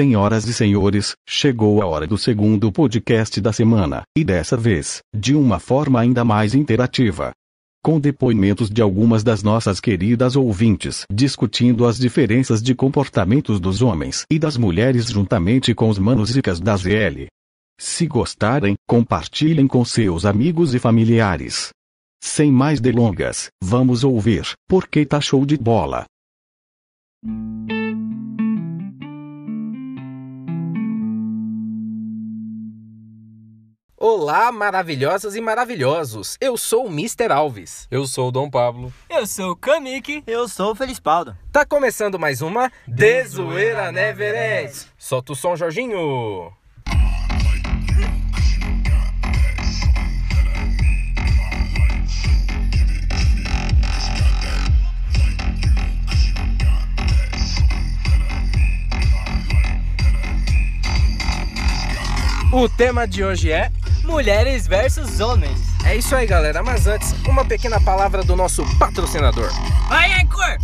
Senhoras 0.00 0.46
e 0.46 0.54
senhores, 0.54 1.14
chegou 1.28 1.82
a 1.82 1.86
hora 1.86 2.06
do 2.06 2.16
segundo 2.16 2.72
podcast 2.72 3.38
da 3.38 3.52
semana, 3.52 4.00
e 4.16 4.24
dessa 4.24 4.56
vez, 4.56 5.02
de 5.14 5.34
uma 5.34 5.58
forma 5.58 6.00
ainda 6.00 6.24
mais 6.24 6.54
interativa. 6.54 7.32
Com 7.84 8.00
depoimentos 8.00 8.70
de 8.70 8.80
algumas 8.80 9.22
das 9.22 9.42
nossas 9.42 9.78
queridas 9.78 10.36
ouvintes 10.36 11.04
discutindo 11.12 11.84
as 11.84 11.98
diferenças 11.98 12.62
de 12.62 12.74
comportamentos 12.74 13.60
dos 13.60 13.82
homens 13.82 14.24
e 14.32 14.38
das 14.38 14.56
mulheres 14.56 15.04
juntamente 15.04 15.74
com 15.74 15.90
os 15.90 15.98
manusicas 15.98 16.58
da 16.58 16.74
ZL. 16.78 17.26
Se 17.78 18.06
gostarem, 18.06 18.76
compartilhem 18.88 19.66
com 19.66 19.84
seus 19.84 20.24
amigos 20.24 20.74
e 20.74 20.78
familiares. 20.78 21.74
Sem 22.24 22.50
mais 22.50 22.80
delongas, 22.80 23.50
vamos 23.62 24.02
ouvir, 24.02 24.50
porque 24.66 25.04
tá 25.04 25.20
show 25.20 25.44
de 25.44 25.58
bola. 25.58 26.06
Olá, 34.02 34.50
maravilhosas 34.50 35.36
e 35.36 35.42
maravilhosos! 35.42 36.38
Eu 36.40 36.56
sou 36.56 36.86
o 36.86 36.90
Mr. 36.90 37.30
Alves. 37.30 37.86
Eu 37.90 38.06
sou 38.06 38.28
o 38.28 38.32
Dom 38.32 38.48
Pablo. 38.48 38.90
Eu 39.10 39.26
sou 39.26 39.50
o 39.50 39.56
Kamik. 39.56 40.24
Eu 40.26 40.48
sou 40.48 40.72
o 40.72 40.74
Felispaldo. 40.74 41.36
Tá 41.52 41.66
começando 41.66 42.18
mais 42.18 42.40
uma 42.40 42.72
Dezoeira 42.88 43.92
Never 43.92 44.62
Ends. 44.62 44.88
Solta 44.96 45.34
o 45.34 45.36
som, 45.36 45.54
Jorginho! 45.54 46.50
O 62.50 62.68
tema 62.68 63.06
de 63.06 63.22
hoje 63.22 63.52
é 63.52 63.70
Mulheres 64.04 64.66
versus 64.66 65.20
homens. 65.20 65.58
É 65.84 65.96
isso 65.96 66.14
aí, 66.14 66.26
galera. 66.26 66.62
Mas 66.62 66.86
antes, 66.86 67.12
uma 67.26 67.44
pequena 67.44 67.80
palavra 67.80 68.22
do 68.22 68.36
nosso 68.36 68.64
patrocinador. 68.78 69.50
Vai, 69.88 70.12
Anchor! 70.20 70.58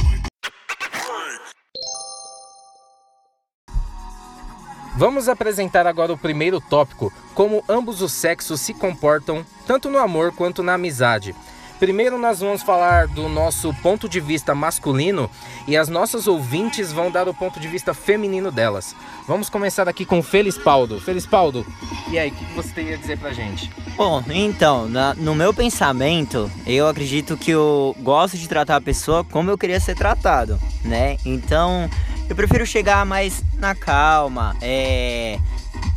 Vamos 4.96 5.28
apresentar 5.28 5.86
agora 5.86 6.12
o 6.12 6.18
primeiro 6.18 6.60
tópico: 6.60 7.12
como 7.34 7.62
ambos 7.68 8.00
os 8.00 8.12
sexos 8.12 8.60
se 8.60 8.72
comportam, 8.72 9.44
tanto 9.66 9.90
no 9.90 9.98
amor 9.98 10.32
quanto 10.32 10.62
na 10.62 10.74
amizade. 10.74 11.34
Primeiro 11.78 12.18
nós 12.18 12.40
vamos 12.40 12.62
falar 12.62 13.06
do 13.06 13.28
nosso 13.28 13.72
ponto 13.82 14.08
de 14.08 14.18
vista 14.18 14.54
masculino 14.54 15.30
e 15.68 15.76
as 15.76 15.88
nossas 15.88 16.26
ouvintes 16.26 16.90
vão 16.90 17.10
dar 17.10 17.28
o 17.28 17.34
ponto 17.34 17.60
de 17.60 17.68
vista 17.68 17.92
feminino 17.92 18.50
delas. 18.50 18.96
Vamos 19.28 19.50
começar 19.50 19.86
aqui 19.88 20.04
com 20.06 20.22
Felispaldo. 20.22 20.98
Felispaldo, 21.00 21.66
e 22.10 22.18
aí, 22.18 22.30
o 22.30 22.32
que 22.34 22.44
você 22.54 22.70
tem 22.70 22.94
a 22.94 22.96
dizer 22.96 23.18
pra 23.18 23.32
gente? 23.32 23.70
Bom, 23.96 24.22
então, 24.30 24.88
na- 24.88 25.14
no 25.14 25.34
meu 25.34 25.52
pensamento, 25.52 26.50
eu 26.66 26.88
acredito 26.88 27.36
que 27.36 27.50
eu 27.50 27.94
gosto 28.00 28.38
de 28.38 28.48
tratar 28.48 28.76
a 28.76 28.80
pessoa 28.80 29.22
como 29.24 29.50
eu 29.50 29.58
queria 29.58 29.78
ser 29.80 29.94
tratado, 29.96 30.58
né? 30.84 31.16
Então, 31.26 31.90
eu 32.28 32.34
prefiro 32.34 32.64
chegar 32.64 33.04
mais 33.04 33.42
na 33.54 33.74
calma, 33.74 34.56
é. 34.62 35.38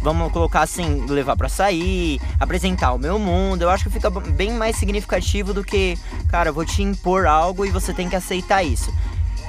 Vamos 0.02 0.31
colocar 0.31 0.61
assim, 0.61 1.05
levar 1.08 1.36
pra 1.36 1.50
sair, 1.50 2.22
apresentar 2.39 2.94
o 2.94 2.97
meu 2.97 3.19
mundo. 3.19 3.64
Eu 3.64 3.69
acho 3.69 3.83
que 3.83 3.89
fica 3.89 4.09
bem 4.09 4.53
mais 4.53 4.78
significativo 4.78 5.53
do 5.53 5.64
que, 5.64 5.97
cara, 6.30 6.50
eu 6.50 6.53
vou 6.53 6.66
te 6.66 6.81
impor 6.81 7.25
algo 7.25 7.66
e 7.66 7.69
você 7.69 7.94
tem 7.94 8.08
que 8.08 8.16
aceitar 8.16 8.64
isso. 8.64 8.94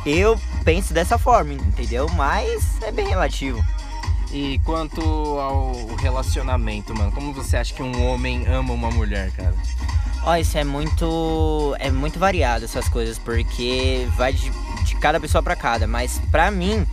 Eu 0.04 0.40
penso 0.64 0.92
dessa 0.92 1.18
forma, 1.18 1.52
entendeu? 1.52 2.08
Mas 2.10 2.82
é 2.82 2.90
bem 2.90 3.08
relativo. 3.08 3.62
E 4.32 4.60
quanto 4.64 5.00
ao 5.02 5.72
relacionamento, 5.96 6.94
mano, 6.94 7.10
como 7.12 7.32
você 7.32 7.56
acha 7.56 7.74
que 7.74 7.82
um 7.82 8.06
homem 8.06 8.46
ama 8.46 8.72
uma 8.72 8.90
mulher, 8.90 9.30
cara? 9.32 9.54
Ó, 10.22 10.36
isso 10.36 10.56
é 10.56 10.64
muito. 10.64 11.74
É 11.78 11.90
muito 11.90 12.18
variado 12.18 12.64
essas 12.64 12.88
coisas, 12.88 13.18
porque 13.18 14.06
vai 14.16 14.32
de, 14.32 14.50
de 14.84 14.94
cada 14.96 15.18
pessoa 15.18 15.42
pra 15.42 15.56
cada. 15.56 15.86
Mas 15.86 16.20
pra 16.30 16.50
mim, 16.50 16.86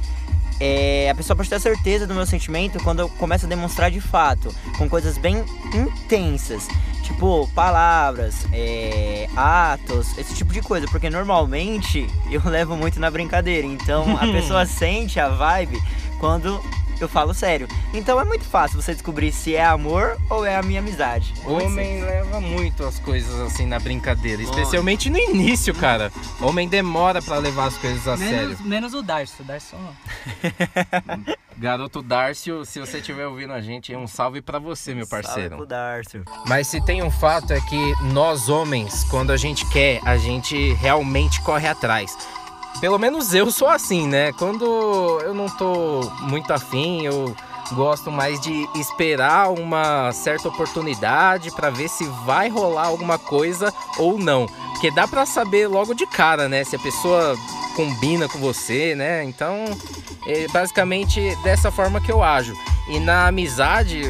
é, 0.60 1.10
a 1.10 1.16
pessoa 1.16 1.36
pode 1.36 1.50
ter 1.50 1.60
certeza 1.60 2.08
do 2.08 2.14
meu 2.14 2.26
sentimento 2.26 2.82
quando 2.84 3.00
eu 3.00 3.10
começo 3.10 3.46
a 3.46 3.50
demonstrar 3.50 3.92
de 3.92 4.02
fato, 4.02 4.54
com 4.78 4.90
coisas 4.90 5.18
bem 5.18 5.44
intensas. 5.74 6.68
Tipo, 7.04 7.48
palavras, 7.56 8.46
é, 8.52 9.30
atos, 9.36 10.18
esse 10.18 10.36
tipo 10.36 10.52
de 10.52 10.62
coisa. 10.62 10.88
Porque 10.88 11.10
normalmente 11.10 12.06
eu 12.30 12.42
levo 12.46 12.76
muito 12.76 13.00
na 13.00 13.10
brincadeira. 13.10 13.66
Então 13.66 14.18
a 14.18 14.28
pessoa 14.32 14.66
sente 14.66 15.20
a 15.20 15.30
vibe 15.30 15.82
quando 16.20 16.62
eu 17.00 17.10
falo 17.10 17.34
sério. 17.34 17.68
Então 17.94 18.20
é 18.20 18.24
muito 18.24 18.46
fácil 18.46 18.82
você 18.82 18.94
descobrir 18.94 19.32
se 19.32 19.56
é 19.56 19.66
amor 19.66 20.18
ou 20.30 20.46
é 20.46 20.56
a 20.56 20.62
minha 20.64 20.80
amizade. 20.80 21.34
O 21.46 21.54
homem 21.54 22.04
leva 22.04 22.40
muito 22.42 22.84
as 22.84 23.00
coisas 23.00 23.40
assim 23.42 23.66
na 23.66 23.80
brincadeira, 23.80 24.42
especialmente 24.42 25.10
no 25.10 25.18
início, 25.18 25.74
cara. 25.74 26.12
Homem 26.42 26.68
demora 26.68 27.22
pra 27.22 27.38
levar 27.38 27.66
as 27.68 27.78
coisas 27.78 28.08
a 28.08 28.18
sério. 28.18 28.50
Menos, 28.50 28.62
menos 28.62 28.94
o 28.94 29.02
Darcio. 29.02 29.44
O 29.44 29.48
Darcio 29.48 29.78
não. 29.78 31.36
Garoto 31.60 32.04
Dárcio, 32.04 32.64
se 32.66 32.80
você 32.80 32.98
estiver 33.00 33.26
ouvindo 33.26 33.52
a 33.52 33.60
gente, 33.60 33.96
um 33.96 34.06
salve 34.06 34.42
pra 34.44 34.60
você, 34.60 34.94
meu 34.94 35.08
Salve 35.08 35.26
parceiro. 35.26 35.56
pro 35.58 35.66
Darcio. 35.66 36.24
Mas 36.46 36.68
se 36.68 36.80
tem 36.86 37.02
um 37.02 37.10
fato 37.10 37.52
é 37.52 37.60
que 37.60 37.94
nós 38.14 38.48
homens, 38.48 39.04
quando 39.06 39.32
a 39.32 39.38
gente 39.38 39.68
quer, 39.70 40.00
a 40.06 40.18
gente 40.18 40.74
realmente 40.74 41.42
corre 41.42 41.68
atrás. 41.68 42.16
Pelo 42.80 43.00
menos 43.00 43.34
eu 43.34 43.52
sou 43.52 43.68
assim, 43.68 44.08
né? 44.08 44.32
Quando 44.34 45.20
eu 45.24 45.34
não 45.34 45.48
tô 45.50 46.02
muito 46.22 46.54
afim, 46.54 47.02
eu 47.04 47.36
gosto 47.74 48.12
mais 48.12 48.40
de 48.40 48.68
esperar 48.76 49.50
uma 49.52 50.12
certa 50.14 50.48
oportunidade 50.48 51.52
pra 51.52 51.70
ver 51.70 51.90
se 51.90 52.06
vai 52.26 52.50
rolar 52.50 52.86
alguma 52.86 53.18
coisa 53.18 53.74
ou 53.98 54.18
não. 54.20 54.46
Porque 54.74 54.92
dá 54.92 55.08
pra 55.08 55.26
saber 55.26 55.68
logo 55.68 55.96
de 55.96 56.06
cara, 56.06 56.48
né? 56.48 56.64
Se 56.64 56.76
a 56.76 56.80
pessoa 56.80 57.36
combina 57.76 58.30
com 58.30 58.38
você, 58.38 58.94
né? 58.96 59.24
Então, 59.24 59.66
é 60.28 60.48
basicamente 60.48 61.36
dessa 61.44 61.72
forma 61.72 62.00
que 62.00 62.12
eu 62.12 62.22
ajo. 62.24 62.54
E 62.88 63.00
na 63.00 63.28
amizade, 63.28 64.04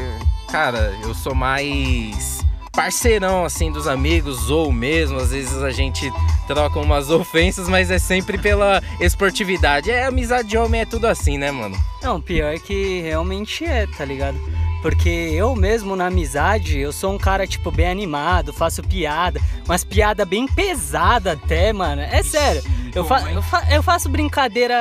cara, 0.50 0.94
eu 1.02 1.14
sou 1.14 1.34
mais 1.34 2.40
parceirão 2.78 3.44
assim 3.44 3.72
dos 3.72 3.88
amigos 3.88 4.50
ou 4.50 4.70
mesmo 4.70 5.18
às 5.18 5.32
vezes 5.32 5.60
a 5.64 5.70
gente 5.72 6.12
troca 6.46 6.78
umas 6.78 7.10
ofensas, 7.10 7.68
mas 7.68 7.90
é 7.90 7.98
sempre 7.98 8.38
pela 8.38 8.80
esportividade. 9.00 9.90
É 9.90 10.04
amizade 10.04 10.46
de 10.46 10.56
homem 10.56 10.82
é 10.82 10.86
tudo 10.86 11.08
assim, 11.08 11.36
né, 11.36 11.50
mano? 11.50 11.76
Não, 12.00 12.20
pior 12.20 12.54
é 12.54 12.58
que 12.60 13.00
realmente 13.00 13.64
é, 13.64 13.84
tá 13.88 14.04
ligado? 14.04 14.38
Porque 14.80 15.08
eu 15.08 15.56
mesmo 15.56 15.96
na 15.96 16.06
amizade, 16.06 16.78
eu 16.78 16.92
sou 16.92 17.12
um 17.12 17.18
cara, 17.18 17.48
tipo, 17.48 17.72
bem 17.72 17.88
animado, 17.88 18.52
faço 18.52 18.80
piada, 18.80 19.40
umas 19.64 19.82
piada 19.82 20.24
bem 20.24 20.46
pesada 20.46 21.32
até, 21.32 21.72
mano. 21.72 22.00
É 22.00 22.22
sério. 22.22 22.62
Eu, 22.94 23.04
fa 23.04 23.28
eu, 23.32 23.42
fa 23.42 23.66
eu 23.72 23.82
faço 23.82 24.08
brincadeira, 24.08 24.76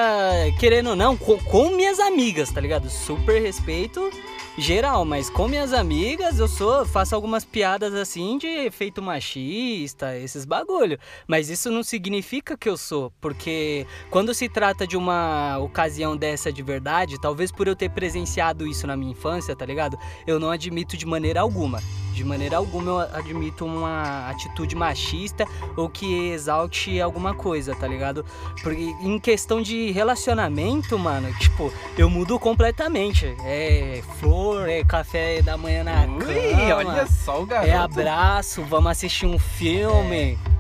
querendo 0.59 0.91
ou 0.91 0.95
não, 0.95 1.17
com, 1.17 1.39
com 1.39 1.75
minhas 1.75 1.99
amigas, 1.99 2.51
tá 2.51 2.61
ligado? 2.61 2.91
Super 2.91 3.41
respeito 3.41 4.11
geral, 4.57 5.05
mas 5.05 5.29
com 5.29 5.47
minhas 5.47 5.71
amigas 5.71 6.39
eu 6.39 6.47
sou, 6.47 6.85
faço 6.85 7.13
algumas 7.13 7.45
piadas 7.45 7.93
assim 7.93 8.37
de 8.37 8.47
efeito 8.47 9.01
machista, 9.01 10.17
esses 10.17 10.45
bagulho. 10.45 10.97
Mas 11.27 11.49
isso 11.49 11.69
não 11.69 11.83
significa 11.83 12.57
que 12.57 12.67
eu 12.67 12.75
sou, 12.75 13.11
porque 13.21 13.85
quando 14.09 14.33
se 14.33 14.49
trata 14.49 14.87
de 14.87 14.97
uma 14.97 15.59
ocasião 15.59 16.17
dessa 16.17 16.51
de 16.51 16.63
verdade, 16.63 17.21
talvez 17.21 17.51
por 17.51 17.67
eu 17.67 17.75
ter 17.75 17.89
presenciado 17.89 18.65
isso 18.65 18.87
na 18.87 18.97
minha 18.97 19.11
infância, 19.11 19.55
tá 19.55 19.65
ligado? 19.65 19.97
Eu 20.25 20.39
não 20.39 20.49
admito 20.49 20.97
de 20.97 21.05
maneira 21.05 21.41
alguma. 21.41 21.79
De 22.17 22.23
maneira 22.23 22.57
alguma 22.57 22.89
eu 22.89 22.99
admito 23.15 23.63
uma 23.63 24.27
atitude 24.27 24.75
machista 24.75 25.45
ou 25.75 25.87
que 25.87 26.29
exalte 26.29 26.99
alguma 26.99 27.35
coisa, 27.35 27.75
tá 27.75 27.87
ligado? 27.87 28.25
Porque 28.63 28.91
em 29.01 29.19
questão 29.19 29.61
de 29.61 29.91
relacionamento, 29.91 30.97
mano, 30.97 31.31
tipo, 31.37 31.71
eu 31.95 32.09
mudo 32.09 32.39
completamente. 32.39 33.35
É 33.45 34.01
flor, 34.19 34.67
é 34.67 34.83
café 34.83 35.43
da 35.43 35.55
manhã 35.57 35.83
na 35.83 36.07
cama. 36.07 37.05
só 37.05 37.43
o 37.43 37.45
garoto. 37.45 37.69
É 37.69 37.75
abraço, 37.75 38.63
vamos 38.63 38.89
assistir 38.89 39.27
um 39.27 39.37
filme. 39.37 40.39
É, 40.41 40.56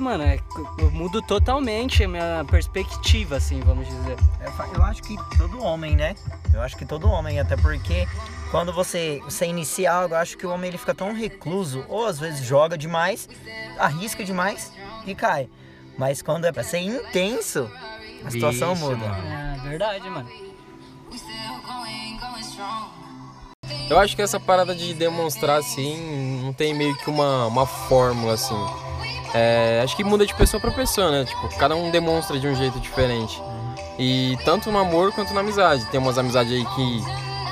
mano, 0.00 0.22
é- 0.24 0.38
eu 0.78 0.90
mudo 0.90 1.22
totalmente 1.22 2.04
a 2.04 2.08
minha 2.08 2.44
perspectiva, 2.50 3.36
assim, 3.36 3.60
vamos 3.60 3.86
dizer. 3.86 4.16
Eu 4.44 4.52
fa- 4.52 4.68
Eu 4.74 4.82
acho 4.84 5.02
que 5.02 5.16
todo 5.38 5.62
homem, 5.62 5.94
né? 5.96 6.14
Eu 6.52 6.60
acho 6.60 6.76
que 6.76 6.84
todo 6.84 7.08
homem, 7.08 7.38
até 7.38 7.56
porque 7.56 8.06
quando 8.50 8.72
você, 8.72 9.20
você 9.24 9.46
inicia 9.46 9.92
algo, 9.92 10.14
eu 10.14 10.18
acho 10.18 10.36
que 10.36 10.46
o 10.46 10.50
homem 10.50 10.68
ele 10.68 10.78
fica 10.78 10.94
tão 10.94 11.12
recluso, 11.14 11.84
ou 11.88 12.06
às 12.06 12.18
vezes 12.18 12.44
joga 12.44 12.76
demais, 12.76 13.28
arrisca 13.78 14.24
demais 14.24 14.72
e 15.06 15.14
cai. 15.14 15.48
Mas 15.96 16.22
quando 16.22 16.44
é 16.46 16.52
pra 16.52 16.62
ser 16.64 16.78
intenso, 16.78 17.70
a 18.24 18.30
situação 18.30 18.74
Vixe, 18.74 18.84
muda. 18.86 18.96
mano. 19.08 19.28
É 19.64 19.68
verdade, 19.68 20.10
mano. 20.10 20.28
Eu 23.88 23.98
acho 23.98 24.14
que 24.14 24.22
essa 24.22 24.38
parada 24.38 24.74
de 24.74 24.94
demonstrar 24.94 25.58
assim 25.58 26.40
não 26.42 26.52
tem 26.52 26.72
meio 26.72 26.96
que 26.98 27.10
uma, 27.10 27.46
uma 27.46 27.66
fórmula 27.66 28.34
assim. 28.34 28.54
É, 29.34 29.80
acho 29.84 29.96
que 29.96 30.02
muda 30.02 30.26
de 30.26 30.34
pessoa 30.34 30.60
pra 30.60 30.70
pessoa, 30.70 31.10
né? 31.10 31.24
Tipo, 31.24 31.48
cada 31.56 31.76
um 31.76 31.90
demonstra 31.90 32.38
de 32.38 32.46
um 32.48 32.54
jeito 32.54 32.78
diferente. 32.80 33.40
E 33.98 34.36
tanto 34.44 34.70
no 34.70 34.78
amor 34.78 35.12
quanto 35.12 35.32
na 35.34 35.40
amizade. 35.40 35.84
Tem 35.86 36.00
umas 36.00 36.18
amizades 36.18 36.52
aí 36.52 36.64
que 36.64 37.04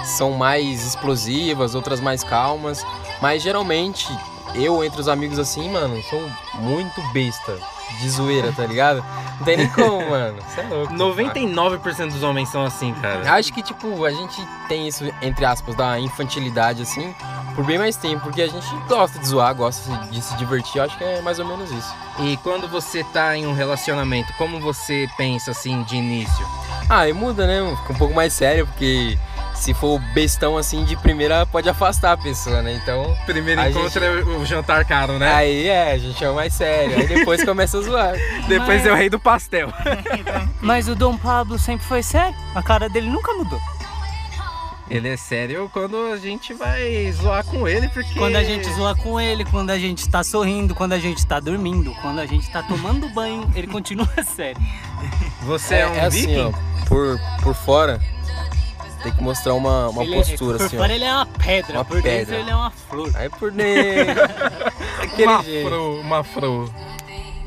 são 0.05 0.33
mais 0.33 0.87
explosivas, 0.87 1.75
outras 1.75 2.01
mais 2.01 2.25
calmas. 2.25 2.85
Mas 3.21 3.43
geralmente, 3.43 4.09
eu 4.55 4.83
entre 4.83 5.01
os 5.01 5.09
amigos 5.09 5.39
assim, 5.39 5.71
mano, 5.71 6.03
sou 6.05 6.23
muito 6.55 7.01
besta. 7.13 7.59
De 8.01 8.11
zoeira, 8.11 8.53
tá 8.53 8.67
ligado? 8.67 9.03
Não 9.39 9.45
tem 9.47 9.57
nem 9.57 9.69
como, 9.71 9.99
mano. 10.11 10.37
Você 10.47 10.61
é 10.61 10.65
louco. 10.69 10.93
99% 10.93 12.13
dos 12.13 12.23
homens 12.23 12.49
são 12.51 12.63
assim, 12.65 12.93
cara. 12.95 13.33
Acho 13.33 13.53
que, 13.53 13.63
tipo, 13.63 14.05
a 14.05 14.11
gente 14.11 14.41
tem 14.69 14.87
isso, 14.87 15.05
entre 15.23 15.45
aspas, 15.45 15.75
da 15.75 15.99
infantilidade, 15.99 16.83
assim, 16.83 17.15
por 17.55 17.65
bem 17.65 17.79
mais 17.79 17.97
tempo, 17.97 18.23
porque 18.23 18.43
a 18.43 18.49
gente 18.49 18.67
gosta 18.89 19.19
de 19.19 19.27
zoar, 19.27 19.55
gosta 19.55 19.91
de 20.11 20.21
se 20.23 20.37
divertir, 20.37 20.81
acho 20.81 20.97
que 20.97 21.05
é 21.05 21.21
mais 21.23 21.39
ou 21.39 21.45
menos 21.47 21.71
isso. 21.71 21.95
E 22.21 22.37
quando 22.39 22.69
você 22.69 23.05
tá 23.05 23.37
em 23.37 23.47
um 23.47 23.53
relacionamento, 23.53 24.33
como 24.35 24.61
você 24.61 25.09
pensa 25.17 25.51
assim 25.53 25.83
de 25.85 25.97
início? 25.97 26.47
Ah, 26.89 27.09
e 27.09 27.13
muda, 27.13 27.47
né? 27.47 27.77
Fica 27.83 27.93
um 27.93 27.97
pouco 27.97 28.15
mais 28.15 28.33
sério, 28.33 28.67
porque 28.67 29.19
se 29.55 29.75
for 29.75 29.99
bestão 30.15 30.57
assim 30.57 30.85
de 30.85 30.97
primeira, 30.97 31.45
pode 31.47 31.69
afastar 31.69 32.13
a 32.13 32.17
pessoa, 32.17 32.63
né? 32.63 32.81
Então. 32.83 33.15
Primeiro 33.27 33.61
a 33.61 33.69
encontro 33.69 33.89
gente- 33.91 34.29
é 34.29 34.37
o 34.37 34.45
jantar 34.47 34.85
caro, 34.85 35.19
né? 35.19 35.33
Aí 35.35 35.67
é, 35.69 35.93
a 35.93 35.99
gente 35.99 36.25
é 36.25 36.31
o 36.31 36.35
mais 36.35 36.53
sério. 36.55 36.97
Aí 36.97 37.07
depois 37.07 37.45
começa 37.45 37.79
a 37.79 37.83
zoar. 37.83 38.15
Depois 38.49 38.87
é 38.87 38.91
o 38.93 38.95
rei 38.95 39.11
do 39.11 39.19
pastel. 39.21 39.69
Mas 40.63 40.89
o 40.89 40.95
Dom 40.95 41.17
Pablo 41.19 41.59
sempre 41.59 41.87
foi 41.87 42.03
sério. 42.03 42.35
A 42.55 42.63
cara 42.63 42.89
dele 42.89 43.11
nunca 43.11 43.33
mudou. 43.35 43.61
Ele 44.91 45.09
é 45.09 45.17
sério 45.17 45.69
quando 45.73 45.97
a 46.13 46.17
gente 46.17 46.55
vai 46.55 47.13
zoar 47.13 47.45
com 47.45 47.69
ele, 47.69 47.89
porque. 47.91 48.15
Quando 48.19 48.37
a 48.37 48.43
gente 48.43 48.67
zoa 48.73 48.95
com 48.97 49.21
ele, 49.21 49.45
quando 49.45 49.69
a 49.71 49.79
gente 49.79 50.09
tá 50.09 50.25
sorrindo, 50.25 50.75
quando 50.75 50.95
a 50.95 50.99
gente 50.99 51.27
tá 51.27 51.39
dormindo, 51.39 51.95
quando 52.01 52.21
a 52.21 52.27
gente 52.27 52.51
tá 52.51 52.63
tomando 52.63 53.09
banho, 53.11 53.51
ele 53.55 53.67
continua 53.67 54.09
sério. 54.25 54.61
Você 55.43 55.75
é, 55.77 55.87
um 55.87 56.07
assim, 56.07 56.21
viking? 56.27 56.41
ó, 56.41 56.87
por, 56.87 57.21
por 57.43 57.55
fora, 57.55 58.01
tem 59.03 59.13
que 59.13 59.23
mostrar 59.23 59.53
uma, 59.55 59.91
uma 59.91 60.03
Ele 60.03 60.15
é- 60.15 60.19
postura, 60.19 60.57
por 60.57 60.65
assim, 60.67 60.77
fora 60.79 60.93
ó. 60.93 60.95
ele 60.97 61.05
é 61.05 61.13
uma 61.13 61.27
pedra, 61.27 61.79
Uma 61.79 61.85
por 61.85 62.01
dentro 62.03 62.19
pedra. 62.27 62.37
ele 62.39 62.51
é 62.51 62.55
uma 62.57 62.71
flor. 62.71 63.11
Aí 63.15 63.29
por 63.29 63.51
dentro. 63.53 64.23
Aquele 65.03 65.25
uma 65.29 65.43
jeito. 65.43 65.69
fro, 65.69 66.01
uma 66.01 66.25
fro. 66.25 66.75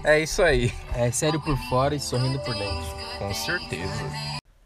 É 0.03 0.19
isso 0.19 0.43
aí. 0.43 0.71
É 0.93 1.09
sério 1.11 1.39
por 1.39 1.57
fora 1.69 1.95
e 1.95 1.99
sorrindo 1.99 2.37
por 2.39 2.53
dentro. 2.53 2.85
Com 3.17 3.33
certeza. 3.33 4.03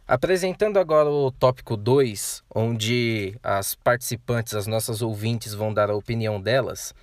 Apresentando 0.08 0.78
agora 0.78 1.10
o 1.10 1.32
tópico 1.32 1.76
2, 1.76 2.44
onde 2.54 3.36
as 3.42 3.74
participantes, 3.74 4.54
as 4.54 4.68
nossas 4.68 5.02
ouvintes, 5.02 5.56
vão 5.56 5.74
dar 5.74 5.90
a 5.90 5.96
opinião 5.96 6.40
delas. 6.40 6.94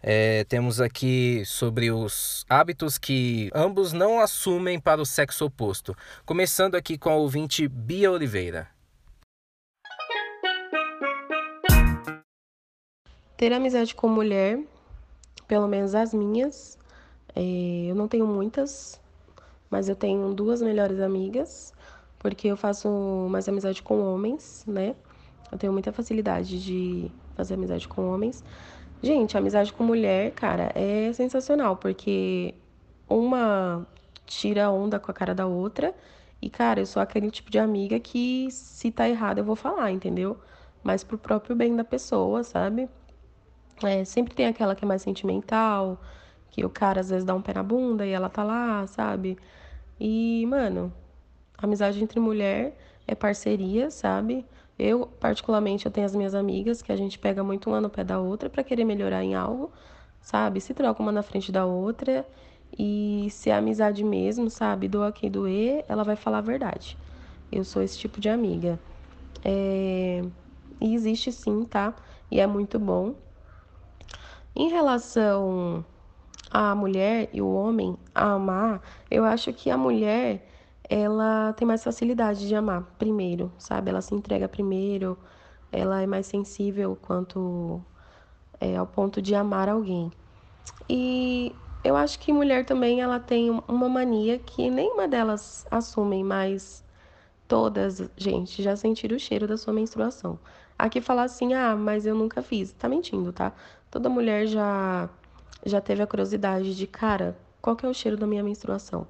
É, 0.00 0.44
temos 0.44 0.80
aqui 0.80 1.42
sobre 1.44 1.90
os 1.90 2.46
hábitos 2.48 2.98
que 2.98 3.50
ambos 3.52 3.92
não 3.92 4.20
assumem 4.20 4.78
para 4.78 5.00
o 5.00 5.04
sexo 5.04 5.46
oposto. 5.46 5.96
Começando 6.24 6.76
aqui 6.76 6.96
com 6.96 7.10
a 7.10 7.16
ouvinte 7.16 7.66
Bia 7.66 8.12
Oliveira. 8.12 8.68
Ter 13.36 13.52
amizade 13.52 13.92
com 13.92 14.06
mulher, 14.06 14.60
pelo 15.48 15.66
menos 15.66 15.96
as 15.96 16.14
minhas, 16.14 16.78
é, 17.34 17.42
eu 17.88 17.96
não 17.96 18.06
tenho 18.06 18.24
muitas, 18.24 19.00
mas 19.68 19.88
eu 19.88 19.96
tenho 19.96 20.32
duas 20.32 20.62
melhores 20.62 21.00
amigas, 21.00 21.72
porque 22.22 22.46
eu 22.48 22.56
faço 22.56 22.88
mais 23.28 23.48
amizade 23.48 23.82
com 23.82 24.00
homens, 24.00 24.64
né? 24.66 24.94
Eu 25.50 25.58
tenho 25.58 25.72
muita 25.72 25.92
facilidade 25.92 26.62
de 26.62 27.10
fazer 27.34 27.54
amizade 27.54 27.88
com 27.88 28.08
homens. 28.08 28.44
Gente, 29.02 29.36
amizade 29.36 29.72
com 29.72 29.82
mulher, 29.82 30.30
cara, 30.30 30.70
é 30.74 31.12
sensacional, 31.12 31.76
porque 31.76 32.54
uma 33.08 33.84
tira 34.24 34.70
onda 34.70 35.00
com 35.00 35.10
a 35.10 35.14
cara 35.14 35.34
da 35.34 35.46
outra. 35.46 35.92
E, 36.40 36.48
cara, 36.48 36.80
eu 36.80 36.86
sou 36.86 37.02
aquele 37.02 37.30
tipo 37.30 37.50
de 37.50 37.58
amiga 37.58 37.98
que, 37.98 38.48
se 38.52 38.92
tá 38.92 39.08
errado, 39.08 39.38
eu 39.38 39.44
vou 39.44 39.56
falar, 39.56 39.90
entendeu? 39.90 40.38
Mas 40.82 41.02
pro 41.02 41.18
próprio 41.18 41.56
bem 41.56 41.74
da 41.74 41.84
pessoa, 41.84 42.44
sabe? 42.44 42.88
É, 43.82 44.04
sempre 44.04 44.34
tem 44.34 44.46
aquela 44.46 44.76
que 44.76 44.84
é 44.84 44.88
mais 44.88 45.02
sentimental, 45.02 46.00
que 46.50 46.64
o 46.64 46.70
cara 46.70 47.00
às 47.00 47.10
vezes 47.10 47.24
dá 47.24 47.34
um 47.34 47.42
pé 47.42 47.54
na 47.54 47.62
bunda 47.64 48.06
e 48.06 48.10
ela 48.10 48.28
tá 48.28 48.44
lá, 48.44 48.86
sabe? 48.86 49.36
E, 49.98 50.46
mano, 50.46 50.92
amizade 51.66 52.02
entre 52.02 52.20
mulher 52.20 52.76
é 53.06 53.14
parceria, 53.14 53.90
sabe? 53.90 54.44
Eu, 54.78 55.06
particularmente, 55.06 55.86
eu 55.86 55.92
tenho 55.92 56.06
as 56.06 56.14
minhas 56.14 56.34
amigas 56.34 56.82
que 56.82 56.90
a 56.90 56.96
gente 56.96 57.18
pega 57.18 57.42
muito 57.44 57.68
uma 57.68 57.80
no 57.80 57.90
pé 57.90 58.02
da 58.02 58.18
outra 58.18 58.50
pra 58.50 58.64
querer 58.64 58.84
melhorar 58.84 59.22
em 59.22 59.34
algo, 59.34 59.70
sabe? 60.20 60.60
Se 60.60 60.74
troca 60.74 61.02
uma 61.02 61.12
na 61.12 61.22
frente 61.22 61.52
da 61.52 61.64
outra 61.64 62.26
e 62.78 63.28
se 63.30 63.50
é 63.50 63.54
amizade 63.54 64.02
mesmo, 64.02 64.48
sabe? 64.48 64.88
Doa 64.88 65.12
quem 65.12 65.30
doer, 65.30 65.84
ela 65.88 66.02
vai 66.02 66.16
falar 66.16 66.38
a 66.38 66.42
verdade. 66.42 66.98
Eu 67.50 67.64
sou 67.64 67.82
esse 67.82 67.98
tipo 67.98 68.20
de 68.20 68.28
amiga. 68.28 68.78
É... 69.44 70.22
E 70.80 70.94
existe 70.94 71.30
sim, 71.30 71.64
tá? 71.64 71.94
E 72.30 72.40
é 72.40 72.46
muito 72.46 72.78
bom. 72.78 73.14
Em 74.56 74.68
relação 74.68 75.84
à 76.50 76.74
mulher 76.74 77.28
e 77.32 77.40
o 77.40 77.52
homem 77.52 77.96
a 78.14 78.32
amar, 78.32 78.82
eu 79.10 79.24
acho 79.24 79.52
que 79.52 79.70
a 79.70 79.76
mulher 79.76 80.48
ela 80.92 81.54
tem 81.54 81.66
mais 81.66 81.82
facilidade 81.82 82.46
de 82.46 82.54
amar 82.54 82.82
primeiro, 82.98 83.50
sabe? 83.56 83.88
Ela 83.88 84.02
se 84.02 84.14
entrega 84.14 84.46
primeiro, 84.46 85.18
ela 85.70 86.02
é 86.02 86.06
mais 86.06 86.26
sensível 86.26 86.94
quanto 87.00 87.82
é, 88.60 88.76
ao 88.76 88.86
ponto 88.86 89.22
de 89.22 89.34
amar 89.34 89.70
alguém. 89.70 90.12
E 90.86 91.56
eu 91.82 91.96
acho 91.96 92.18
que 92.18 92.30
mulher 92.30 92.66
também 92.66 93.00
ela 93.00 93.18
tem 93.18 93.50
uma 93.66 93.88
mania 93.88 94.38
que 94.38 94.70
nenhuma 94.70 95.08
delas 95.08 95.66
assumem, 95.70 96.22
mas 96.22 96.84
todas, 97.48 98.02
gente, 98.14 98.62
já 98.62 98.76
sentiram 98.76 99.16
o 99.16 99.20
cheiro 99.20 99.46
da 99.46 99.56
sua 99.56 99.72
menstruação. 99.72 100.38
Aqui 100.78 101.00
falar 101.00 101.22
assim, 101.22 101.54
ah, 101.54 101.74
mas 101.74 102.04
eu 102.04 102.14
nunca 102.14 102.42
fiz. 102.42 102.70
Tá 102.72 102.86
mentindo, 102.86 103.32
tá? 103.32 103.54
Toda 103.90 104.10
mulher 104.10 104.46
já 104.46 105.08
já 105.64 105.80
teve 105.80 106.02
a 106.02 106.06
curiosidade 106.06 106.76
de, 106.76 106.86
cara, 106.86 107.38
qual 107.62 107.76
que 107.76 107.86
é 107.86 107.88
o 107.88 107.94
cheiro 107.94 108.16
da 108.16 108.26
minha 108.26 108.42
menstruação? 108.42 109.06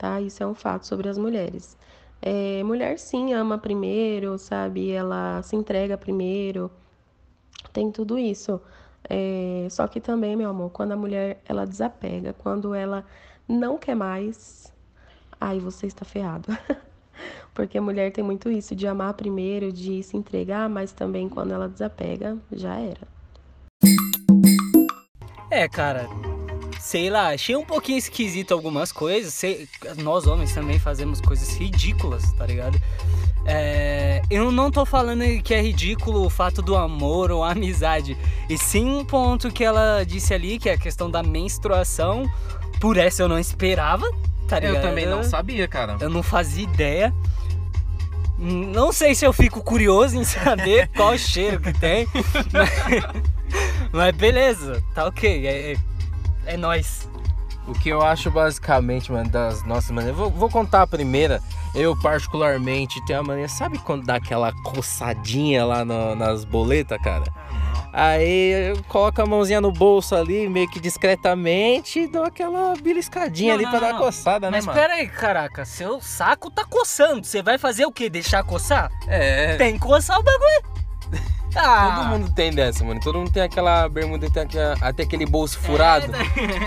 Tá? 0.00 0.18
Isso 0.18 0.42
é 0.42 0.46
um 0.46 0.54
fato 0.54 0.86
sobre 0.86 1.10
as 1.10 1.18
mulheres. 1.18 1.76
É, 2.22 2.62
mulher 2.62 2.98
sim 2.98 3.34
ama 3.34 3.58
primeiro, 3.58 4.38
sabe? 4.38 4.90
Ela 4.90 5.42
se 5.42 5.54
entrega 5.54 5.98
primeiro. 5.98 6.70
Tem 7.70 7.92
tudo 7.92 8.18
isso. 8.18 8.58
É, 9.04 9.66
só 9.70 9.86
que 9.86 10.00
também, 10.00 10.34
meu 10.34 10.48
amor, 10.48 10.70
quando 10.70 10.92
a 10.92 10.96
mulher 10.96 11.42
ela 11.46 11.66
desapega, 11.66 12.32
quando 12.32 12.74
ela 12.74 13.04
não 13.46 13.76
quer 13.76 13.94
mais, 13.94 14.72
aí 15.38 15.60
você 15.60 15.86
está 15.86 16.02
ferrado. 16.02 16.48
Porque 17.52 17.76
a 17.76 17.82
mulher 17.82 18.10
tem 18.10 18.24
muito 18.24 18.50
isso 18.50 18.74
de 18.74 18.86
amar 18.86 19.12
primeiro, 19.12 19.70
de 19.70 20.02
se 20.02 20.16
entregar, 20.16 20.66
mas 20.70 20.92
também 20.92 21.28
quando 21.28 21.52
ela 21.52 21.68
desapega, 21.68 22.38
já 22.50 22.78
era. 22.78 23.06
É, 25.50 25.68
cara, 25.68 26.08
sei 26.80 27.10
lá, 27.10 27.28
achei 27.28 27.54
um 27.54 27.64
pouquinho 27.64 27.98
esquisito 27.98 28.52
algumas 28.52 28.90
coisas. 28.90 29.34
Sei, 29.34 29.68
nós 29.98 30.26
homens 30.26 30.52
também 30.52 30.78
fazemos 30.78 31.20
coisas 31.20 31.54
ridículas, 31.54 32.32
tá 32.32 32.46
ligado? 32.46 32.80
É, 33.44 34.22
eu 34.30 34.50
não 34.50 34.70
tô 34.70 34.84
falando 34.84 35.22
que 35.42 35.54
é 35.54 35.60
ridículo 35.60 36.24
o 36.24 36.30
fato 36.30 36.62
do 36.62 36.76
amor 36.76 37.30
ou 37.30 37.44
amizade, 37.44 38.16
e 38.48 38.56
sim 38.56 38.84
um 38.90 39.04
ponto 39.04 39.50
que 39.50 39.62
ela 39.62 40.04
disse 40.04 40.32
ali, 40.34 40.58
que 40.58 40.68
é 40.68 40.72
a 40.72 40.78
questão 40.78 41.10
da 41.10 41.22
menstruação. 41.22 42.24
Por 42.80 42.96
essa 42.96 43.22
eu 43.22 43.28
não 43.28 43.38
esperava, 43.38 44.10
tá 44.48 44.58
ligado? 44.58 44.76
Eu 44.76 44.82
também 44.82 45.06
não 45.06 45.22
sabia, 45.22 45.68
cara. 45.68 45.98
Eu 46.00 46.08
não 46.08 46.22
fazia 46.22 46.64
ideia. 46.64 47.14
Não 48.38 48.90
sei 48.90 49.14
se 49.14 49.26
eu 49.26 49.34
fico 49.34 49.62
curioso 49.62 50.16
em 50.16 50.24
saber 50.24 50.88
qual 50.96 51.16
cheiro 51.18 51.60
que 51.60 51.78
tem. 51.78 52.06
Mas, 52.52 53.30
mas 53.92 54.14
beleza, 54.14 54.80
tá 54.94 55.06
ok. 55.06 55.44
É, 55.44 55.72
é, 55.72 55.76
é 56.46 56.56
nóis. 56.56 57.08
O 57.68 57.72
que 57.72 57.88
eu 57.90 58.02
acho 58.02 58.30
basicamente, 58.30 59.12
mano, 59.12 59.28
das 59.30 59.62
nossas 59.64 59.90
maneiras. 59.90 60.16
Vou, 60.18 60.30
vou 60.30 60.48
contar 60.50 60.82
a 60.82 60.86
primeira. 60.86 61.40
Eu, 61.74 61.94
particularmente, 62.00 63.04
tenho 63.06 63.20
a 63.20 63.22
mania. 63.22 63.48
Sabe 63.48 63.78
quando 63.78 64.04
dá 64.04 64.16
aquela 64.16 64.52
coçadinha 64.64 65.64
lá 65.64 65.84
no- 65.84 66.16
nas 66.16 66.44
boletas, 66.44 66.98
cara? 67.00 67.24
Aí 67.92 68.70
eu 68.70 68.82
coloco 68.84 69.20
a 69.20 69.26
mãozinha 69.26 69.60
no 69.60 69.70
bolso 69.70 70.14
ali, 70.16 70.48
meio 70.48 70.68
que 70.70 70.80
discretamente, 70.80 72.00
e 72.00 72.06
dou 72.08 72.24
aquela 72.24 72.74
beliscadinha 72.80 73.50
Não, 73.50 73.54
ali 73.56 73.64
não, 73.64 73.70
pra 73.70 73.80
dar 73.80 73.92
não. 73.94 73.98
coçada, 74.00 74.46
né, 74.50 74.56
Mas 74.58 74.66
mano? 74.66 74.78
pera 74.78 74.94
aí, 74.94 75.08
caraca, 75.08 75.64
seu 75.64 76.00
saco 76.00 76.50
tá 76.50 76.64
coçando. 76.64 77.24
Você 77.26 77.42
vai 77.42 77.58
fazer 77.58 77.84
o 77.86 77.92
quê? 77.92 78.08
Deixar 78.08 78.42
coçar? 78.44 78.90
É. 79.06 79.56
Tem 79.56 79.74
que 79.74 79.80
coçar 79.80 80.18
o 80.18 80.22
bagulho. 80.22 80.62
Ah, 81.56 81.96
Todo 81.96 82.08
mundo 82.08 82.32
tem 82.34 82.50
dessa, 82.52 82.84
mano. 82.84 83.00
Todo 83.00 83.18
mundo 83.18 83.30
tem 83.32 83.42
aquela 83.42 83.88
bermuda, 83.88 84.30
tem 84.30 84.42
aquela- 84.42 84.76
até 84.80 85.02
aquele 85.02 85.26
bolso 85.26 85.58
furado. 85.58 86.06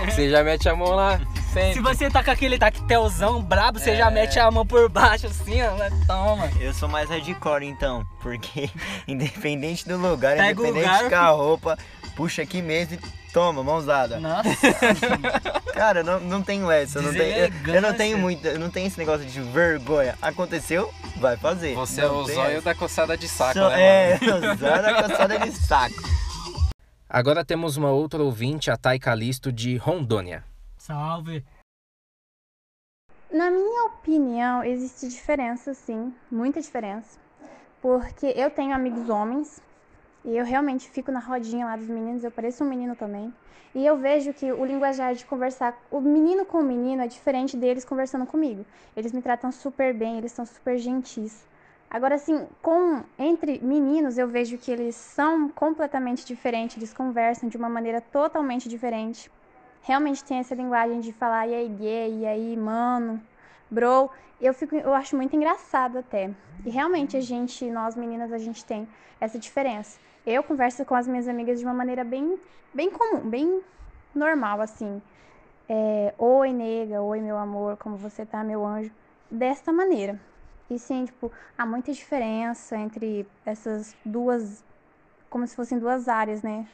Você 0.06 0.28
já 0.30 0.42
mete 0.44 0.68
a 0.68 0.74
mão 0.76 0.90
lá. 0.94 1.18
Se 1.34 1.52
Sempre. 1.60 1.80
você 1.82 2.10
tá 2.10 2.22
com 2.22 2.30
aquele 2.30 2.58
tactelzão 2.58 3.40
brabo, 3.42 3.78
você 3.78 3.96
já 3.96 4.10
mete 4.10 4.38
a 4.40 4.50
mão 4.50 4.66
por 4.66 4.88
baixo 4.88 5.26
assim, 5.26 5.60
ó. 5.62 5.70
Toma. 6.06 6.50
Eu 6.60 6.74
sou 6.74 6.88
mais 6.88 7.08
hardcore 7.08 7.64
então, 7.64 8.04
porque 8.20 8.68
independente 9.08 9.86
do 9.88 9.96
lugar, 9.96 10.36
Pega 10.36 10.50
independente 10.60 10.84
garfo. 10.84 11.08
com 11.10 11.16
a 11.16 11.28
roupa, 11.28 11.78
puxa 12.16 12.42
aqui 12.42 12.60
mesmo 12.60 12.94
e 12.94 12.98
toma, 13.34 13.62
mãozada. 13.64 14.18
Nossa, 14.20 14.48
Cara, 15.74 16.00
eu 16.00 16.04
não, 16.04 16.20
não 16.20 16.42
tenho 16.42 16.70
essa. 16.70 17.00
Eu 17.00 17.02
não, 17.02 17.12
tenho, 17.12 17.36
eu, 17.66 17.74
eu 17.74 17.82
não 17.82 17.92
tenho 17.92 18.16
muito. 18.16 18.46
Eu 18.46 18.58
não 18.60 18.70
tenho 18.70 18.86
esse 18.86 18.96
negócio 18.96 19.26
de 19.26 19.40
vergonha. 19.42 20.16
Aconteceu, 20.22 20.90
vai 21.16 21.36
fazer. 21.36 21.74
Você 21.74 22.00
é 22.00 22.04
Não 22.06 22.22
o 22.22 22.24
tem 22.26 22.36
zóio 22.36 22.56
essa. 22.58 22.64
da 22.64 22.74
coçada 22.76 23.18
de 23.18 23.28
saco, 23.28 23.54
Só- 23.58 23.68
né? 23.70 24.12
É, 24.12 24.18
mano? 24.24 24.52
o 24.54 24.56
zóio 24.56 24.82
da 24.82 25.02
coçada 25.02 25.38
de 25.40 25.50
saco. 25.52 25.94
Agora 27.08 27.44
temos 27.44 27.76
uma 27.76 27.90
outra 27.90 28.22
ouvinte, 28.22 28.70
a 28.70 28.76
Thay 28.76 28.98
Calisto, 29.00 29.52
de 29.52 29.76
Rondônia. 29.76 30.44
salve. 30.78 31.44
Na 33.32 33.50
minha 33.50 33.86
opinião, 33.86 34.62
existe 34.62 35.08
diferença, 35.08 35.74
sim, 35.74 36.14
muita 36.30 36.60
diferença. 36.60 37.18
Porque 37.82 38.26
eu 38.36 38.48
tenho 38.48 38.72
amigos 38.72 39.08
homens 39.10 39.60
e 40.24 40.36
eu 40.36 40.44
realmente 40.44 40.88
fico 40.88 41.12
na 41.12 41.20
rodinha 41.20 41.66
lá 41.66 41.76
dos 41.76 41.88
meninos, 41.88 42.24
eu 42.24 42.30
pareço 42.30 42.64
um 42.64 42.68
menino 42.68 42.96
também. 42.96 43.32
E 43.74 43.84
eu 43.84 43.96
vejo 43.96 44.32
que 44.32 44.52
o 44.52 44.64
linguajar 44.64 45.14
de 45.14 45.26
conversar, 45.26 45.76
o 45.90 46.00
menino 46.00 46.44
com 46.44 46.58
o 46.58 46.62
menino 46.62 47.02
é 47.02 47.06
diferente 47.06 47.56
deles 47.56 47.84
conversando 47.84 48.24
comigo. 48.24 48.64
Eles 48.96 49.12
me 49.12 49.20
tratam 49.20 49.50
super 49.50 49.92
bem, 49.92 50.18
eles 50.18 50.32
são 50.32 50.46
super 50.46 50.78
gentis. 50.78 51.46
Agora, 51.90 52.14
assim, 52.14 52.46
com 52.62 53.02
entre 53.18 53.58
meninos, 53.60 54.16
eu 54.16 54.28
vejo 54.28 54.58
que 54.58 54.70
eles 54.70 54.94
são 54.94 55.48
completamente 55.48 56.24
diferentes, 56.24 56.76
eles 56.76 56.92
conversam 56.92 57.48
de 57.48 57.56
uma 57.56 57.68
maneira 57.68 58.00
totalmente 58.00 58.68
diferente 58.68 59.30
realmente 59.84 60.24
tem 60.24 60.38
essa 60.38 60.54
linguagem 60.54 61.00
de 61.00 61.12
falar 61.12 61.46
e 61.46 61.54
aí 61.54 61.68
gay, 61.68 62.20
e 62.20 62.26
aí 62.26 62.56
mano, 62.56 63.22
bro, 63.70 64.10
eu 64.40 64.52
fico, 64.52 64.74
eu 64.74 64.94
acho 64.94 65.14
muito 65.14 65.36
engraçado 65.36 65.98
até. 65.98 66.30
E 66.64 66.70
realmente 66.70 67.16
a 67.16 67.20
gente, 67.20 67.70
nós 67.70 67.94
meninas, 67.94 68.32
a 68.32 68.38
gente 68.38 68.64
tem 68.64 68.88
essa 69.20 69.38
diferença. 69.38 70.00
Eu 70.26 70.42
converso 70.42 70.84
com 70.84 70.94
as 70.94 71.06
minhas 71.06 71.28
amigas 71.28 71.58
de 71.58 71.64
uma 71.64 71.74
maneira 71.74 72.04
bem, 72.04 72.38
bem 72.72 72.90
comum, 72.90 73.28
bem 73.28 73.62
normal 74.14 74.60
assim. 74.60 75.00
É, 75.68 76.14
oi 76.18 76.52
nega, 76.52 77.02
oi 77.02 77.20
meu 77.20 77.36
amor, 77.36 77.76
como 77.76 77.96
você 77.96 78.24
tá, 78.24 78.42
meu 78.42 78.64
anjo, 78.64 78.90
desta 79.30 79.72
maneira. 79.72 80.18
E 80.70 80.78
sim, 80.78 81.04
tipo, 81.04 81.30
há 81.56 81.66
muita 81.66 81.92
diferença 81.92 82.76
entre 82.76 83.26
essas 83.44 83.94
duas, 84.04 84.64
como 85.28 85.46
se 85.46 85.54
fossem 85.54 85.78
duas 85.78 86.08
áreas, 86.08 86.42
né? 86.42 86.66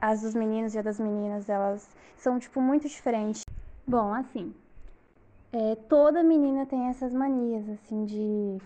as 0.00 0.22
dos 0.22 0.34
meninos 0.34 0.74
e 0.74 0.78
a 0.78 0.82
das 0.82 0.98
meninas, 0.98 1.48
elas 1.48 1.88
são, 2.16 2.38
tipo, 2.38 2.60
muito 2.60 2.88
diferentes. 2.88 3.42
Bom, 3.86 4.12
assim, 4.12 4.54
é, 5.52 5.74
toda 5.88 6.22
menina 6.22 6.66
tem 6.66 6.88
essas 6.88 7.12
manias, 7.12 7.68
assim, 7.68 8.04
de 8.04 8.58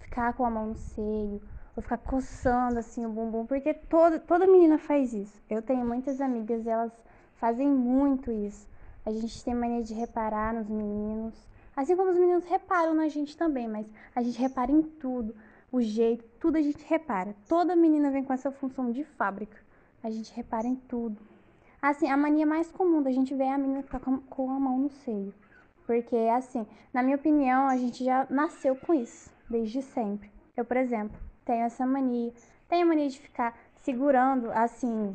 ficar 0.00 0.32
com 0.32 0.44
a 0.44 0.50
mão 0.50 0.66
no 0.68 0.74
seio, 0.74 1.40
ou 1.76 1.82
ficar 1.82 1.98
coçando, 1.98 2.78
assim, 2.78 3.04
o 3.04 3.10
bumbum, 3.10 3.44
porque 3.44 3.74
toda, 3.74 4.18
toda 4.18 4.46
menina 4.46 4.78
faz 4.78 5.12
isso. 5.12 5.38
Eu 5.48 5.60
tenho 5.60 5.86
muitas 5.86 6.20
amigas 6.22 6.64
e 6.64 6.70
elas 6.70 6.92
fazem 7.34 7.68
muito 7.68 8.32
isso. 8.32 8.66
A 9.04 9.12
gente 9.12 9.44
tem 9.44 9.54
mania 9.54 9.82
de 9.82 9.92
reparar 9.92 10.54
nos 10.54 10.68
meninos, 10.68 11.34
assim 11.76 11.94
como 11.94 12.10
os 12.10 12.18
meninos 12.18 12.44
reparam 12.46 12.94
na 12.94 13.08
gente 13.08 13.36
também, 13.36 13.68
mas 13.68 13.86
a 14.14 14.22
gente 14.22 14.40
repara 14.40 14.72
em 14.72 14.82
tudo, 14.82 15.34
o 15.70 15.82
jeito, 15.82 16.24
tudo 16.40 16.56
a 16.56 16.62
gente 16.62 16.82
repara. 16.88 17.36
Toda 17.46 17.76
menina 17.76 18.10
vem 18.10 18.24
com 18.24 18.32
essa 18.32 18.50
função 18.50 18.90
de 18.90 19.04
fábrica. 19.04 19.58
A 20.02 20.10
gente 20.10 20.34
repara 20.34 20.66
em 20.66 20.76
tudo. 20.76 21.20
Assim, 21.82 22.08
a 22.08 22.16
mania 22.16 22.46
mais 22.46 22.70
comum 22.70 23.02
da 23.02 23.12
gente 23.12 23.34
ver 23.34 23.44
é 23.44 23.52
a 23.52 23.58
menina 23.58 23.82
ficar 23.82 24.00
com 24.00 24.50
a 24.50 24.58
mão 24.58 24.78
no 24.78 24.88
seio. 24.88 25.34
Porque, 25.86 26.16
assim, 26.34 26.66
na 26.92 27.02
minha 27.02 27.16
opinião, 27.16 27.68
a 27.68 27.76
gente 27.76 28.04
já 28.04 28.26
nasceu 28.30 28.74
com 28.74 28.94
isso, 28.94 29.30
desde 29.48 29.82
sempre. 29.82 30.30
Eu, 30.56 30.64
por 30.64 30.76
exemplo, 30.76 31.16
tenho 31.46 31.64
essa 31.64 31.86
mania. 31.86 32.32
Tenho 32.68 32.84
a 32.84 32.88
mania 32.88 33.08
de 33.08 33.18
ficar 33.18 33.56
segurando, 33.76 34.50
assim, 34.50 35.14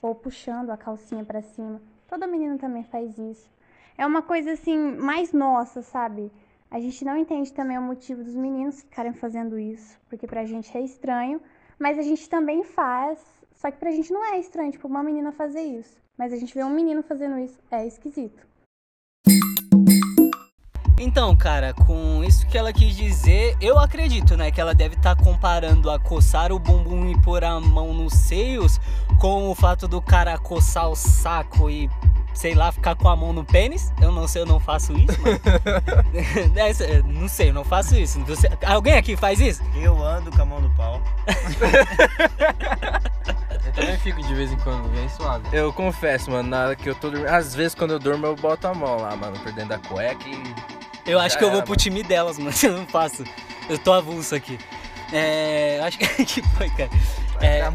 ou 0.00 0.14
puxando 0.14 0.70
a 0.70 0.76
calcinha 0.76 1.24
pra 1.24 1.42
cima. 1.42 1.82
Toda 2.08 2.26
menina 2.26 2.56
também 2.56 2.84
faz 2.84 3.18
isso. 3.18 3.50
É 3.98 4.06
uma 4.06 4.22
coisa, 4.22 4.52
assim, 4.52 4.78
mais 4.78 5.32
nossa, 5.32 5.82
sabe? 5.82 6.32
A 6.70 6.80
gente 6.80 7.04
não 7.04 7.16
entende 7.16 7.52
também 7.52 7.76
o 7.76 7.82
motivo 7.82 8.24
dos 8.24 8.34
meninos 8.34 8.80
ficarem 8.80 9.12
fazendo 9.12 9.58
isso, 9.58 10.00
porque 10.08 10.26
pra 10.26 10.46
gente 10.46 10.74
é 10.74 10.80
estranho, 10.80 11.38
mas 11.78 11.98
a 11.98 12.02
gente 12.02 12.30
também 12.30 12.64
faz, 12.64 13.18
só 13.52 13.70
que 13.70 13.76
pra 13.76 13.90
gente 13.90 14.10
não 14.10 14.24
é 14.24 14.38
estranho, 14.38 14.72
tipo, 14.72 14.88
uma 14.88 15.02
menina 15.02 15.32
fazer 15.32 15.60
isso. 15.60 16.00
Mas 16.16 16.32
a 16.32 16.36
gente 16.36 16.54
vê 16.54 16.64
um 16.64 16.70
menino 16.70 17.02
fazendo 17.02 17.38
isso, 17.38 17.60
é 17.70 17.86
esquisito. 17.86 18.46
Então, 21.02 21.34
cara, 21.36 21.74
com 21.74 22.22
isso 22.22 22.46
que 22.46 22.56
ela 22.56 22.72
quis 22.72 22.94
dizer, 22.94 23.56
eu 23.60 23.76
acredito, 23.78 24.36
né, 24.36 24.50
que 24.52 24.60
ela 24.60 24.72
deve 24.72 24.94
estar 24.94 25.16
comparando 25.16 25.90
a 25.90 25.98
coçar 25.98 26.52
o 26.52 26.58
bumbum 26.60 27.10
e 27.10 27.18
pôr 27.20 27.42
a 27.42 27.58
mão 27.60 27.92
nos 27.92 28.12
seios 28.14 28.80
com 29.18 29.50
o 29.50 29.54
fato 29.54 29.88
do 29.88 30.00
cara 30.00 30.38
coçar 30.38 30.88
o 30.88 30.94
saco 30.94 31.68
e, 31.68 31.90
sei 32.32 32.54
lá, 32.54 32.70
ficar 32.70 32.94
com 32.94 33.08
a 33.08 33.16
mão 33.16 33.32
no 33.32 33.44
pênis. 33.44 33.92
Eu 34.00 34.12
não 34.12 34.28
sei, 34.28 34.42
eu 34.42 34.46
não 34.46 34.60
faço 34.60 34.92
isso, 34.92 35.18
mas... 35.22 35.40
Essa- 36.56 37.02
não 37.04 37.26
sei, 37.26 37.50
eu 37.50 37.54
não 37.54 37.64
faço 37.64 37.96
isso. 37.96 38.20
Você- 38.24 38.48
Alguém 38.64 38.94
aqui 38.94 39.16
faz 39.16 39.40
isso? 39.40 39.60
Eu 39.74 40.00
ando 40.04 40.30
com 40.30 40.42
a 40.42 40.44
mão 40.44 40.60
no 40.60 40.70
pau. 40.70 41.02
Eu 43.64 43.72
também 43.72 43.96
fico 43.98 44.20
de 44.22 44.34
vez 44.34 44.52
em 44.52 44.56
quando, 44.58 44.88
bem 44.90 45.08
suave. 45.08 45.44
Eu 45.52 45.72
confesso, 45.72 46.30
mano, 46.30 46.48
na 46.48 46.64
hora 46.64 46.76
que 46.76 46.90
eu 46.90 46.94
tô 46.94 47.08
dormindo. 47.10 47.28
Às 47.32 47.54
vezes 47.54 47.74
quando 47.74 47.92
eu 47.92 47.98
durmo 47.98 48.26
eu 48.26 48.36
boto 48.36 48.66
a 48.66 48.74
mão 48.74 48.96
lá, 48.98 49.16
mano, 49.16 49.38
por 49.38 49.50
dentro 49.52 49.70
da 49.70 49.78
cueca 49.78 50.28
e. 50.28 50.81
Eu 51.06 51.18
acho 51.18 51.36
que 51.38 51.44
eu 51.44 51.50
vou 51.50 51.62
pro 51.62 51.76
time 51.76 52.02
delas, 52.02 52.38
mano. 52.40 52.54
Eu 52.62 52.72
não 52.78 52.86
faço. 52.86 53.24
Eu 53.68 53.78
tô 53.78 53.92
avulso 53.92 54.34
aqui. 54.34 54.58
É. 55.12 55.80
Acho 55.84 55.98
que. 55.98 56.06
que 56.24 56.42
foi, 56.56 56.68
cara? 56.70 56.90
É, 57.40 57.62
a- 57.62 57.72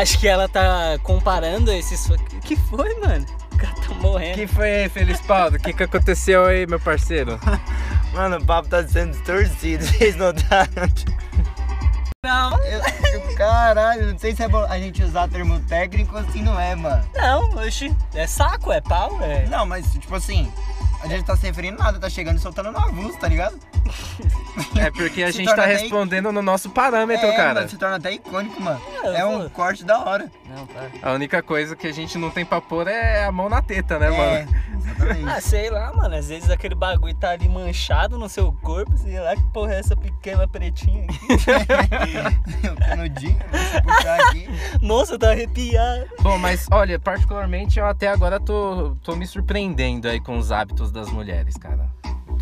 acho 0.00 0.18
que 0.18 0.26
ela 0.26 0.48
tá 0.48 0.98
comparando 1.02 1.70
esses. 1.72 2.08
que 2.42 2.56
foi, 2.56 2.94
mano? 3.00 3.24
O 3.52 3.56
cara 3.56 3.74
tá 3.74 3.92
O 3.92 3.94
morrendo. 3.96 4.34
que 4.34 4.46
foi 4.48 4.70
aí, 4.82 4.88
Feliz 4.88 5.20
Paulo? 5.20 5.56
O 5.56 5.60
que, 5.60 5.72
que 5.72 5.82
aconteceu 5.84 6.44
aí, 6.44 6.66
meu 6.66 6.80
parceiro? 6.80 7.38
Mano, 8.12 8.36
o 8.38 8.44
papo 8.44 8.68
tá 8.68 8.86
sendo 8.86 9.10
distorcido, 9.12 9.84
vocês 9.84 10.14
notaram? 10.16 10.70
Não, 12.24 12.56
Eu, 12.64 12.80
eu- 13.12 13.34
caralho, 13.36 14.12
não 14.12 14.18
sei 14.18 14.34
se 14.34 14.42
é 14.42 14.48
bom 14.48 14.64
a 14.68 14.78
gente 14.78 15.02
usar 15.02 15.28
termo 15.28 15.60
técnico 15.60 16.16
assim, 16.16 16.40
não 16.42 16.58
é, 16.58 16.74
mano. 16.74 17.04
não, 17.14 17.50
oxi. 17.64 17.94
É 18.14 18.26
saco, 18.26 18.72
é 18.72 18.80
pau, 18.80 19.18
é. 19.20 19.46
Não, 19.46 19.66
mas 19.66 19.92
tipo 19.92 20.14
assim, 20.14 20.50
a 21.04 21.08
gente 21.08 21.24
tá 21.24 21.36
se 21.36 21.46
referindo 21.46 21.80
a 21.80 21.84
nada, 21.84 22.00
tá 22.00 22.08
chegando 22.08 22.38
e 22.38 22.40
soltando 22.40 22.72
no 22.72 22.78
avulso, 22.78 23.18
tá 23.18 23.28
ligado? 23.28 23.58
É 24.76 24.90
porque 24.90 25.22
a 25.22 25.30
gente 25.30 25.54
tá 25.54 25.64
respondendo 25.66 26.30
no 26.32 26.40
nosso 26.42 26.70
parâmetro, 26.70 27.26
é, 27.26 27.36
cara. 27.36 27.54
mano, 27.54 27.68
se 27.68 27.76
torna 27.76 27.96
até 27.96 28.12
icônico, 28.12 28.60
mano. 28.62 28.80
eu 29.02 29.12
É 29.14 29.24
um 29.26 29.48
corte 29.48 29.84
da 29.84 29.98
hora. 30.04 30.30
Não, 30.48 30.66
para. 30.66 30.90
A 31.02 31.12
única 31.12 31.42
coisa 31.42 31.74
que 31.74 31.86
a 31.86 31.92
gente 31.92 32.16
não 32.18 32.30
tem 32.30 32.44
pra 32.44 32.60
pôr 32.60 32.86
é 32.86 33.24
a 33.24 33.32
mão 33.32 33.48
na 33.48 33.60
teta, 33.62 33.98
né, 33.98 34.06
É, 34.06 34.10
mano? 34.44 34.56
exatamente. 34.76 35.28
Ah, 35.28 35.40
sei 35.40 35.70
lá, 35.70 35.92
mano. 35.92 36.14
Às 36.14 36.28
vezes 36.28 36.50
aquele 36.50 36.74
bagulho 36.74 37.14
tá 37.14 37.30
ali 37.30 37.48
manchado 37.48 38.16
no 38.18 38.28
seu 38.28 38.52
corpo, 38.52 38.96
sei 38.96 39.18
lá 39.18 39.34
que 39.34 39.42
porra 39.52 39.74
é 39.74 39.78
essa 39.80 39.96
pequena 39.96 40.46
pretinha 40.46 41.04
aqui. 41.04 42.78
canudinho, 42.88 43.38
se 43.72 43.82
puxar 43.82 44.20
aqui. 44.28 44.48
Nossa, 44.80 45.18
tá 45.18 45.30
arrepiado. 45.30 46.06
Bom, 46.20 46.38
mas 46.38 46.66
olha, 46.70 46.98
particularmente 46.98 47.78
eu 47.78 47.86
até 47.86 48.08
agora 48.08 48.38
tô, 48.38 48.96
tô 49.02 49.16
me 49.16 49.26
surpreendendo 49.26 50.08
aí 50.08 50.20
com 50.20 50.38
os 50.38 50.52
hábitos 50.52 50.90
das 50.92 51.10
mulheres, 51.10 51.56
cara. 51.56 51.90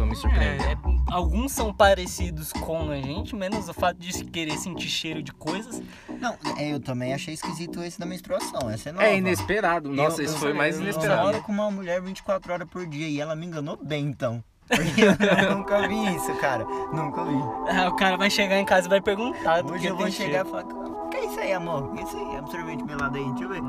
Tô 0.03 0.07
me 0.07 0.17
surpreendendo. 0.17 0.65
É, 0.65 0.73
é, 0.73 0.77
alguns 1.15 1.53
são 1.53 1.73
parecidos 1.73 2.53
com 2.53 2.91
a 2.91 2.97
gente, 2.97 3.37
menos 3.37 3.69
o 3.69 3.73
fato 3.75 3.99
de 3.99 4.13
querer 4.25 4.59
sentir 4.59 4.89
cheiro 4.89 5.23
de 5.23 5.31
coisas. 5.33 5.81
Não, 6.21 6.35
é, 6.57 6.73
eu 6.73 6.81
também 6.81 7.15
achei 7.15 7.33
esquisito 7.35 7.81
esse 7.85 8.01
da 8.01 8.05
menstruação. 8.07 8.69
Essa 8.69 8.89
é 8.89 8.93
nova. 8.93 9.07
É 9.07 9.17
inesperado. 9.17 9.89
Nossa, 9.91 10.21
Eu- 10.21 10.25
isso 10.25 10.35
eu- 10.35 10.41
foi 10.41 10.53
mais 10.53 10.75
eu 10.77 10.83
inesperado. 10.83 11.21
namoro 11.27 11.43
com 11.45 11.53
uma 11.53 11.71
mulher 11.71 12.03
24 12.03 12.53
horas 12.53 12.69
por 12.69 12.85
dia 12.85 13.07
e 13.09 13.21
ela 13.21 13.37
me 13.37 13.47
enganou 13.47 13.77
bem, 13.81 14.07
então. 14.07 14.43
Porque 14.69 15.03
eu 15.03 15.13
nunca 15.57 15.87
vi 15.87 16.17
isso, 16.17 16.35
cara. 16.41 16.65
Nunca 16.93 17.25
vi. 17.25 17.37
Ah, 17.69 17.89
o 17.89 17.95
cara 17.95 18.17
vai 18.17 18.29
chegar 18.29 18.59
em 18.59 18.65
casa 18.65 18.89
e 18.89 18.91
vai 18.91 19.01
perguntar. 19.01 19.65
Hoje 19.65 19.83
que 19.83 19.87
eu 19.87 19.97
vou 19.97 20.11
chegar 20.11 20.45
cheiro. 20.45 20.49
e 20.49 20.51
falar, 20.51 20.65
o 20.65 21.09
que 21.11 21.17
é 21.17 21.25
isso 21.27 21.39
aí, 21.41 21.53
amor? 21.53 21.85
O 21.85 21.93
que 21.93 22.01
é 22.01 22.03
isso 22.03 22.17
aí? 22.17 22.37
É 22.37 22.43
um 22.43 22.47
sorvete 22.49 22.83
melado 22.85 23.17
aí, 23.19 23.25
deixa 23.35 23.45
eu 23.45 23.49
ver. 23.51 23.63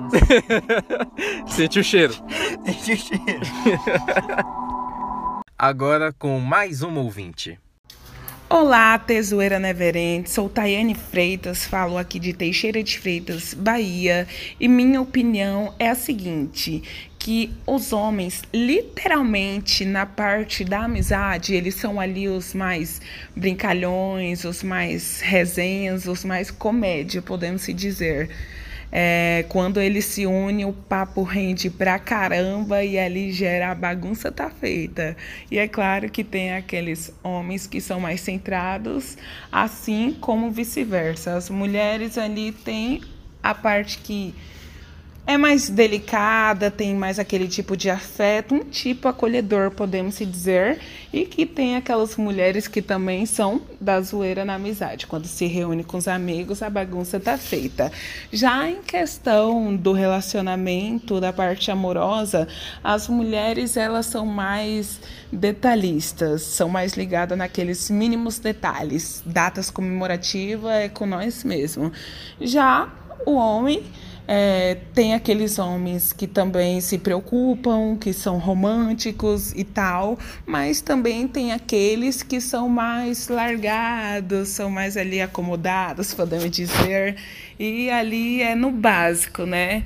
Sente 1.45 1.79
o 1.79 1.83
cheiro. 1.83 2.15
Deixa 2.65 2.93
o 2.93 2.97
cheiro. 2.97 4.72
Agora 5.65 6.11
com 6.11 6.41
mais 6.41 6.81
uma 6.81 6.99
ouvinte. 6.99 7.57
Olá, 8.49 8.99
Tesoeira 8.99 9.57
Neverente, 9.59 10.29
sou 10.29 10.49
Tayane 10.49 10.93
Freitas, 10.93 11.63
falo 11.63 11.97
aqui 11.97 12.19
de 12.19 12.33
Teixeira 12.33 12.83
de 12.83 12.99
Freitas, 12.99 13.53
Bahia, 13.53 14.27
e 14.59 14.67
minha 14.67 14.99
opinião 14.99 15.73
é 15.79 15.89
a 15.89 15.95
seguinte, 15.95 16.83
que 17.17 17.53
os 17.65 17.93
homens, 17.93 18.41
literalmente, 18.53 19.85
na 19.85 20.05
parte 20.05 20.65
da 20.65 20.83
amizade, 20.83 21.55
eles 21.55 21.75
são 21.75 21.97
ali 21.97 22.27
os 22.27 22.53
mais 22.53 22.99
brincalhões, 23.33 24.43
os 24.43 24.63
mais 24.63 25.21
resenhas, 25.21 26.07
os 26.07 26.25
mais 26.25 26.51
comédia, 26.51 27.21
podemos 27.21 27.61
se 27.61 27.71
dizer. 27.71 28.29
É, 28.95 29.43
quando 29.49 29.81
eles 29.81 30.05
se 30.05 30.27
unem, 30.27 30.65
o 30.65 30.71
papo 30.71 31.23
rende 31.23 31.67
pra 31.67 31.97
caramba 31.97 32.83
e 32.83 32.99
ali 32.99 33.31
gera 33.31 33.71
a 33.71 33.75
bagunça 33.75 34.31
tá 34.31 34.51
feita. 34.51 35.17
E 35.49 35.57
é 35.57 35.67
claro 35.67 36.11
que 36.11 36.23
tem 36.23 36.53
aqueles 36.53 37.11
homens 37.23 37.65
que 37.65 37.81
são 37.81 37.99
mais 37.99 38.21
centrados, 38.21 39.17
assim 39.51 40.15
como 40.21 40.51
vice-versa. 40.51 41.35
As 41.35 41.49
mulheres 41.49 42.19
ali 42.19 42.51
têm 42.51 43.01
a 43.41 43.55
parte 43.55 43.97
que 43.97 44.35
é 45.25 45.37
mais 45.37 45.69
delicada, 45.69 46.69
tem 46.69 46.93
mais 46.93 47.17
aquele 47.17 47.47
tipo 47.47 47.77
de 47.77 47.89
afeto, 47.89 48.55
um 48.55 48.59
tipo 48.59 49.07
acolhedor, 49.07 49.71
podemos 49.71 50.15
se 50.15 50.25
dizer, 50.25 50.79
e 51.13 51.25
que 51.25 51.45
tem 51.45 51.77
aquelas 51.77 52.17
mulheres 52.17 52.67
que 52.67 52.81
também 52.81 53.25
são 53.25 53.61
da 53.79 54.01
zoeira 54.01 54.43
na 54.43 54.55
amizade. 54.55 55.07
Quando 55.07 55.25
se 55.25 55.45
reúne 55.45 55.81
com 55.81 55.95
os 55.95 56.09
amigos, 56.09 56.61
a 56.61 56.69
bagunça 56.69 57.21
tá 57.21 57.37
feita. 57.37 57.89
Já 58.33 58.69
em 58.69 58.81
questão 58.81 59.73
do 59.73 59.93
relacionamento, 59.93 61.21
da 61.21 61.31
parte 61.31 61.71
amorosa, 61.71 62.45
as 62.83 63.07
mulheres 63.07 63.77
elas 63.77 64.07
são 64.07 64.25
mais 64.25 64.99
detalhistas, 65.31 66.41
são 66.41 66.67
mais 66.67 66.93
ligadas 66.93 67.37
naqueles 67.37 67.89
mínimos 67.89 68.39
detalhes. 68.39 69.23
Datas 69.25 69.71
comemorativas 69.71 70.71
é 70.73 70.89
com 70.89 71.05
nós 71.05 71.45
mesmo. 71.45 71.93
Já 72.41 72.91
o 73.25 73.35
homem 73.35 73.83
é, 74.27 74.77
tem 74.93 75.13
aqueles 75.13 75.59
homens 75.59 76.13
que 76.13 76.27
também 76.27 76.79
se 76.79 76.97
preocupam, 76.97 77.97
que 77.97 78.13
são 78.13 78.37
românticos 78.37 79.51
e 79.53 79.63
tal, 79.63 80.17
mas 80.45 80.81
também 80.81 81.27
tem 81.27 81.51
aqueles 81.51 82.23
que 82.23 82.39
são 82.39 82.69
mais 82.69 83.27
largados, 83.27 84.49
são 84.49 84.69
mais 84.69 84.95
ali 84.95 85.21
acomodados, 85.21 86.13
podemos 86.13 86.49
dizer, 86.49 87.17
e 87.59 87.89
ali 87.89 88.41
é 88.41 88.55
no 88.55 88.71
básico, 88.71 89.45
né? 89.45 89.83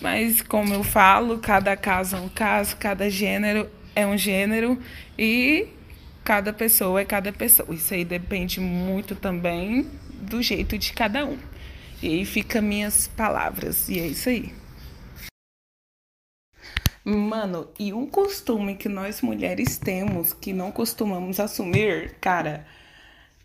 Mas 0.00 0.42
como 0.42 0.74
eu 0.74 0.82
falo, 0.82 1.38
cada 1.38 1.76
caso 1.76 2.16
é 2.16 2.20
um 2.20 2.28
caso, 2.28 2.76
cada 2.76 3.08
gênero 3.08 3.68
é 3.94 4.06
um 4.06 4.18
gênero 4.18 4.78
e 5.18 5.68
cada 6.24 6.52
pessoa 6.52 7.00
é 7.00 7.04
cada 7.04 7.32
pessoa. 7.32 7.72
Isso 7.72 7.94
aí 7.94 8.04
depende 8.04 8.60
muito 8.60 9.14
também 9.14 9.86
do 10.20 10.42
jeito 10.42 10.76
de 10.76 10.92
cada 10.92 11.24
um. 11.24 11.38
E 12.02 12.08
aí 12.08 12.24
fica 12.24 12.60
minhas 12.60 13.08
palavras. 13.08 13.88
E 13.88 13.98
é 13.98 14.06
isso 14.06 14.28
aí. 14.28 14.52
Mano, 17.04 17.68
e 17.78 17.92
um 17.92 18.06
costume 18.06 18.74
que 18.74 18.88
nós 18.88 19.22
mulheres 19.22 19.78
temos 19.78 20.32
que 20.32 20.52
não 20.52 20.72
costumamos 20.72 21.38
assumir, 21.38 22.16
cara, 22.20 22.66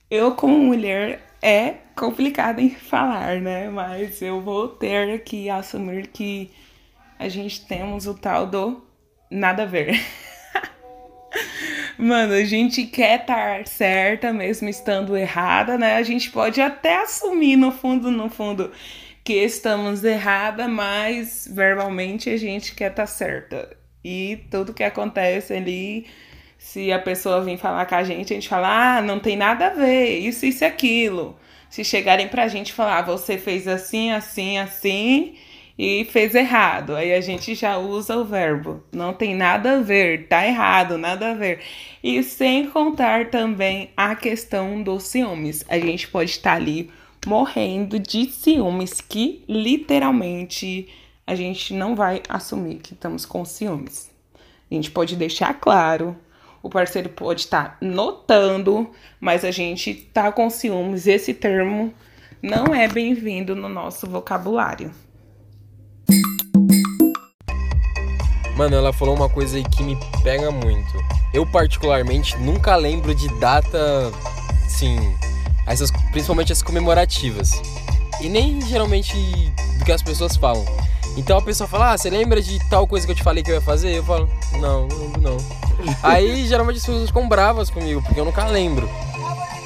eu 0.10 0.36
como 0.36 0.58
mulher 0.58 1.22
é 1.42 1.76
complicado 1.96 2.60
em 2.60 2.72
falar, 2.72 3.40
né? 3.40 3.70
Mas 3.70 4.22
eu 4.22 4.42
vou 4.42 4.68
ter 4.68 5.24
que 5.24 5.50
assumir 5.50 6.08
que 6.08 6.52
a 7.20 7.30
gente 7.30 7.66
temos 7.68 8.08
o 8.08 8.16
tal 8.16 8.48
do 8.48 8.84
nada 9.30 9.64
a 9.64 9.66
ver. 9.68 9.94
Mano, 12.02 12.34
a 12.34 12.44
gente 12.44 12.84
quer 12.88 13.22
estar 13.22 13.68
certa, 13.68 14.34
mesmo 14.34 14.68
estando 14.68 15.16
errada, 15.16 15.78
né? 15.78 15.98
A 15.98 16.02
gente 16.02 16.32
pode 16.32 16.60
até 16.60 16.98
assumir 17.04 17.56
no 17.56 17.72
fundo, 17.72 18.10
no 18.10 18.28
fundo, 18.28 18.72
que 19.24 19.34
estamos 19.34 20.04
errada, 20.04 20.68
mas 20.68 21.48
verbalmente 21.52 22.28
a 22.32 22.38
gente 22.38 22.74
quer 22.74 22.90
estar 22.90 23.06
certa. 23.06 23.78
E 24.04 24.40
tudo 24.50 24.74
que 24.74 24.84
acontece 24.84 25.54
ali, 25.54 26.08
se 26.58 26.92
a 26.92 26.98
pessoa 26.98 27.44
vir 27.44 27.60
falar 27.60 27.86
com 27.86 27.94
a 27.94 28.04
gente, 28.04 28.34
a 28.34 28.36
gente 28.36 28.50
fala, 28.50 28.98
ah, 28.98 29.02
não 29.04 29.20
tem 29.20 29.38
nada 29.38 29.68
a 29.68 29.70
ver, 29.70 30.18
isso, 30.18 30.44
isso 30.44 30.64
e 30.64 30.68
aquilo. 30.68 31.38
Se 31.70 31.84
chegarem 31.84 32.28
pra 32.28 32.48
gente 32.48 32.74
falar, 32.74 32.98
ah, 32.98 33.02
você 33.04 33.38
fez 33.38 33.68
assim, 33.68 34.12
assim, 34.12 34.58
assim 34.58 35.36
e 35.84 36.06
fez 36.06 36.36
errado. 36.36 36.96
Aí 36.96 37.12
a 37.12 37.20
gente 37.22 37.56
já 37.56 37.76
usa 37.76 38.16
o 38.16 38.24
verbo. 38.24 38.84
Não 38.92 39.14
tem 39.16 39.34
nada 39.34 39.78
a 39.78 39.82
ver, 39.82 40.28
tá 40.28 40.46
errado, 40.46 40.96
nada 40.96 41.32
a 41.32 41.34
ver. 41.34 41.60
E 42.04 42.22
sem 42.22 42.70
contar 42.70 43.32
também 43.32 43.90
a 43.98 44.16
questão 44.16 44.84
dos 44.84 45.02
ciúmes. 45.06 45.66
A 45.68 45.80
gente 45.80 46.08
pode 46.08 46.30
estar 46.30 46.54
ali 46.54 46.92
morrendo 47.26 47.98
de 47.98 48.26
ciúmes 48.26 49.02
que 49.02 49.44
literalmente 49.50 50.88
a 51.26 51.34
gente 51.34 51.74
não 51.74 51.96
vai 51.96 52.22
assumir 52.30 52.76
que 52.76 52.94
estamos 52.94 53.26
com 53.26 53.44
ciúmes. 53.44 54.12
A 54.70 54.76
gente 54.76 54.92
pode 54.92 55.16
deixar 55.16 55.56
claro, 55.56 56.16
o 56.62 56.70
parceiro 56.70 57.10
pode 57.10 57.42
estar 57.42 57.80
notando, 57.82 58.92
mas 59.20 59.44
a 59.44 59.50
gente 59.50 59.96
tá 59.96 60.32
com 60.32 60.48
ciúmes. 60.48 61.08
Esse 61.08 61.34
termo 61.34 61.92
não 62.40 62.68
é 62.68 62.88
bem-vindo 62.88 63.56
no 63.56 63.68
nosso 63.68 64.06
vocabulário. 64.06 64.92
Mano, 68.62 68.76
ela 68.76 68.94
falou 68.94 69.16
uma 69.16 69.28
coisa 69.28 69.58
aí 69.58 69.64
que 69.64 69.82
me 69.82 69.98
pega 70.22 70.52
muito. 70.52 70.94
Eu, 71.34 71.48
particularmente, 71.48 72.38
nunca 72.38 72.76
lembro 72.76 73.16
de 73.16 73.28
data, 73.40 74.12
sim, 74.68 75.16
essas, 75.66 75.90
principalmente 76.12 76.52
as 76.54 76.62
comemorativas. 76.62 77.60
E 78.22 78.30
nem 78.30 78.62
geralmente 78.62 79.18
do 79.80 79.84
que 79.84 79.92
as 79.92 80.04
pessoas 80.04 80.36
falam. 80.36 80.64
Então 81.18 81.40
a 81.40 81.42
pessoa 81.42 81.68
fala, 81.68 81.94
ah, 81.94 81.98
você 81.98 82.12
lembra 82.12 82.40
de 82.40 82.60
tal 82.70 82.86
coisa 82.86 83.04
que 83.04 83.14
eu 83.14 83.16
te 83.16 83.24
falei 83.24 83.44
que 83.44 83.50
eu 83.50 83.56
ia 83.56 83.62
fazer? 83.62 83.98
Eu 83.98 84.04
falo, 84.04 84.30
não, 84.60 84.86
não 84.86 84.98
lembro 85.00 85.22
não. 85.22 85.38
aí 86.04 86.46
geralmente 86.46 86.78
as 86.78 86.86
pessoas 86.86 87.08
ficam 87.08 87.28
bravas 87.28 87.72
comigo, 87.72 88.00
porque 88.04 88.20
eu 88.20 88.26
nunca 88.26 88.46
lembro. 88.46 88.88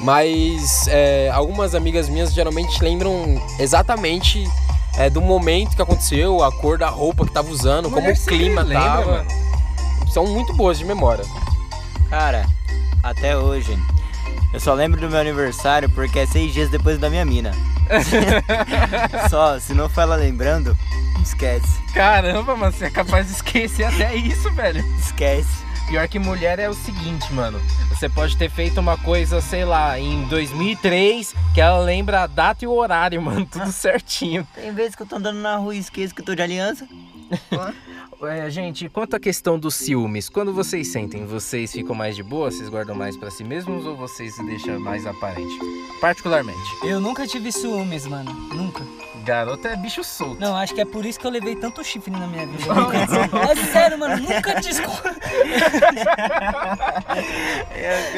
Mas 0.00 0.88
é, 0.88 1.28
algumas 1.34 1.74
amigas 1.74 2.08
minhas 2.08 2.32
geralmente 2.32 2.82
lembram 2.82 3.14
exatamente 3.58 4.48
é, 4.98 5.10
do 5.10 5.20
momento 5.20 5.76
que 5.76 5.82
aconteceu, 5.82 6.42
a 6.42 6.50
cor 6.50 6.78
da 6.78 6.88
roupa 6.88 7.24
que 7.24 7.32
tava 7.32 7.50
usando, 7.50 7.90
como 7.90 8.10
o 8.10 8.24
clima 8.24 8.62
lembra, 8.62 8.84
tava. 8.84 9.10
Mano. 9.18 9.30
São 10.12 10.26
muito 10.26 10.52
boas 10.54 10.78
de 10.78 10.84
memória. 10.84 11.24
Cara, 12.08 12.46
até 13.02 13.36
hoje, 13.36 13.78
eu 14.52 14.60
só 14.60 14.72
lembro 14.72 15.00
do 15.00 15.10
meu 15.10 15.20
aniversário 15.20 15.90
porque 15.90 16.20
é 16.20 16.26
seis 16.26 16.52
dias 16.54 16.70
depois 16.70 16.98
da 16.98 17.10
minha 17.10 17.24
mina. 17.24 17.52
só, 19.28 19.58
se 19.58 19.74
não 19.74 19.88
for 19.88 20.02
ela 20.02 20.16
lembrando, 20.16 20.76
esquece. 21.22 21.82
Caramba, 21.92 22.56
mano, 22.56 22.72
você 22.72 22.86
é 22.86 22.90
capaz 22.90 23.26
de 23.26 23.32
esquecer 23.34 23.84
até 23.84 24.14
isso, 24.14 24.50
velho. 24.52 24.84
Esquece. 24.98 25.65
Pior 25.88 26.08
que 26.08 26.18
mulher 26.18 26.58
é 26.58 26.68
o 26.68 26.74
seguinte, 26.74 27.32
mano. 27.32 27.60
Você 27.90 28.08
pode 28.08 28.36
ter 28.36 28.50
feito 28.50 28.80
uma 28.80 28.98
coisa, 28.98 29.40
sei 29.40 29.64
lá, 29.64 29.98
em 29.98 30.26
2003, 30.28 31.32
que 31.54 31.60
ela 31.60 31.78
lembra 31.78 32.22
a 32.24 32.26
data 32.26 32.64
e 32.64 32.68
o 32.68 32.72
horário, 32.72 33.22
mano, 33.22 33.46
tudo 33.46 33.70
certinho. 33.72 34.46
Tem 34.54 34.72
vezes 34.72 34.96
que 34.96 35.02
eu 35.02 35.06
tô 35.06 35.16
andando 35.16 35.38
na 35.38 35.56
rua 35.56 35.74
e 35.74 35.78
esqueço 35.78 36.14
que 36.14 36.20
eu 36.22 36.24
tô 36.24 36.34
de 36.34 36.42
aliança. 36.42 36.88
É, 38.22 38.50
gente, 38.50 38.88
quanto 38.88 39.14
à 39.14 39.20
questão 39.20 39.58
dos 39.58 39.74
ciúmes, 39.74 40.28
quando 40.28 40.52
vocês 40.52 40.88
sentem, 40.88 41.24
vocês 41.24 41.72
ficam 41.72 41.94
mais 41.94 42.16
de 42.16 42.22
boa? 42.22 42.50
Vocês 42.50 42.68
guardam 42.68 42.94
mais 42.94 43.16
para 43.16 43.30
si 43.30 43.44
mesmos 43.44 43.84
ou 43.86 43.96
vocês 43.96 44.34
se 44.34 44.44
deixam 44.44 44.80
mais 44.80 45.06
aparente? 45.06 45.58
Particularmente. 46.00 46.58
Eu 46.82 47.00
nunca 47.00 47.26
tive 47.26 47.52
ciúmes, 47.52 48.06
mano. 48.06 48.32
Nunca. 48.54 48.82
Garoto 49.26 49.66
é 49.66 49.74
bicho 49.74 50.04
solto. 50.04 50.40
Não, 50.40 50.54
acho 50.54 50.72
que 50.72 50.80
é 50.80 50.84
por 50.84 51.04
isso 51.04 51.18
que 51.18 51.26
eu 51.26 51.30
levei 51.32 51.56
tanto 51.56 51.82
chifre 51.82 52.12
na 52.12 52.28
minha 52.28 52.46
vida. 52.46 52.62
é 53.50 53.72
sério, 53.72 53.98
mano, 53.98 54.18
nunca 54.18 54.60
desculpa. 54.60 55.16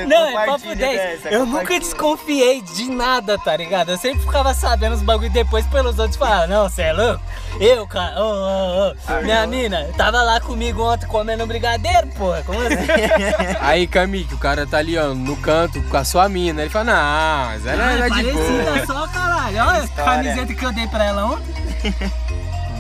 Não, 0.07 0.39
é 0.39 0.47
papo 0.47 0.75
10. 0.75 1.27
eu 1.33 1.47
nunca 1.47 1.81
desconfiei 1.81 2.61
de 2.61 2.91
nada, 2.91 3.39
tá 3.39 3.57
ligado? 3.57 3.93
Eu 3.93 3.97
sempre 3.97 4.21
ficava 4.21 4.53
sabendo 4.53 4.97
os 4.97 5.03
bagulho 5.03 5.31
depois 5.31 5.67
pelos 5.69 5.99
outros 5.99 6.17
falar, 6.17 6.47
não, 6.47 6.69
você 6.69 6.83
é 6.83 6.93
louco? 6.93 7.25
Eu, 7.59 7.87
cara, 7.87 8.15
oh, 8.19 8.93
oh, 8.93 8.95
oh. 9.09 9.23
minha 9.23 9.47
mina, 9.47 9.89
tava 9.97 10.23
lá 10.23 10.39
comigo 10.41 10.83
ontem 10.83 11.07
comendo 11.07 11.47
brigadeiro, 11.47 12.07
porra, 12.09 12.43
como 12.45 12.61
assim? 12.61 12.77
Aí, 13.61 13.87
Kamique, 13.87 14.35
o 14.35 14.39
cara 14.39 14.67
tá 14.67 14.77
ali, 14.79 14.99
ó, 14.99 15.15
no 15.15 15.37
canto 15.39 15.83
com 15.85 15.97
a 15.97 16.05
sua 16.05 16.29
mina. 16.29 16.61
Ele 16.61 16.71
fala, 16.71 16.85
não, 16.85 17.47
mas 17.47 17.67
ela 17.67 17.85
ah, 17.85 18.07
é 18.07 18.11
de 18.11 18.33
boa. 18.33 18.87
só, 18.87 19.07
caralho. 19.09 19.57
Olha 19.57 19.85
a 19.85 19.89
camiseta 19.89 20.55
que 20.55 20.65
eu 20.65 20.73
dei 20.73 20.87
pra 20.87 20.98
pra 20.99 21.05
ela 21.05 21.25
ontem. 21.27 21.55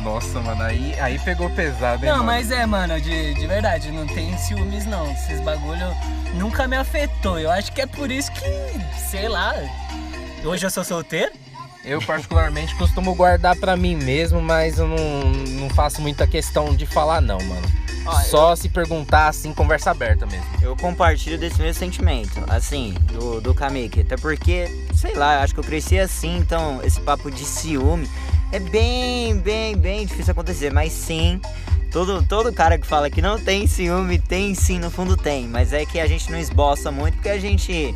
Nossa, 0.03 0.41
mano, 0.41 0.63
aí, 0.63 0.99
aí 1.01 1.19
pegou 1.21 1.49
pesado, 1.51 2.05
hein, 2.05 2.11
Não, 2.11 2.19
mano? 2.19 2.27
mas 2.27 2.51
é, 2.51 2.67
mano, 2.67 3.01
de, 3.01 3.35
de 3.35 3.47
verdade, 3.47 3.93
não 3.93 4.07
tem 4.07 4.37
ciúmes 4.37 4.85
não. 4.87 5.09
Esses 5.13 5.41
bagulho 5.41 5.87
nunca 6.35 6.67
me 6.67 6.77
afetou. 6.77 7.39
Eu 7.39 7.51
acho 7.51 7.71
que 7.73 7.81
é 7.81 7.87
por 7.87 8.11
isso 8.11 8.33
que, 8.33 8.45
sei 8.99 9.29
lá, 9.29 9.55
hoje 10.45 10.67
eu 10.67 10.71
sou 10.71 10.83
solteiro. 10.83 11.33
Eu 11.85 12.03
particularmente 12.03 12.75
costumo 12.75 13.15
guardar 13.15 13.55
para 13.57 13.77
mim 13.77 13.95
mesmo, 13.95 14.43
mas 14.43 14.79
eu 14.79 14.87
não, 14.89 14.97
não 15.61 15.71
faço 15.71 16.03
muita 16.03 16.27
questão 16.27 16.75
de 16.75 16.87
falar 16.87 17.21
não, 17.21 17.39
mano. 17.39 17.69
Só 18.29 18.53
eu... 18.53 18.57
se 18.57 18.69
perguntar 18.69 19.29
assim, 19.29 19.53
conversa 19.53 19.91
aberta 19.91 20.27
mesmo. 20.27 20.47
Eu 20.61 20.77
compartilho 20.77 21.39
desse 21.39 21.61
mesmo 21.61 21.79
sentimento, 21.79 22.43
assim, 22.49 22.95
do, 23.13 23.41
do 23.41 23.55
Kamiki. 23.55 24.01
Até 24.01 24.17
porque, 24.17 24.69
sei 24.95 25.15
lá, 25.15 25.43
acho 25.43 25.55
que 25.55 25.61
eu 25.61 25.65
cresci 25.65 25.99
assim, 25.99 26.37
então 26.37 26.81
esse 26.83 27.01
papo 27.01 27.31
de 27.31 27.45
ciúme 27.45 28.09
é 28.53 28.59
bem, 28.59 29.37
bem, 29.39 29.77
bem 29.77 30.07
difícil 30.07 30.33
acontecer. 30.33 30.73
Mas 30.73 30.93
sim, 30.93 31.41
todo, 31.91 32.23
todo 32.23 32.53
cara 32.53 32.79
que 32.79 32.87
fala 32.87 33.11
que 33.11 33.23
não 33.23 33.39
tem 33.39 33.67
ciúme, 33.67 34.19
tem 34.19 34.55
sim, 34.55 34.79
no 34.79 34.91
fundo 34.91 35.17
tem. 35.17 35.47
Mas 35.47 35.73
é 35.73 35.85
que 35.85 36.01
a 36.01 36.07
gente 36.07 36.31
não 36.31 36.39
esboça 36.39 36.91
muito, 36.91 37.15
porque 37.15 37.29
a 37.29 37.39
gente, 37.39 37.95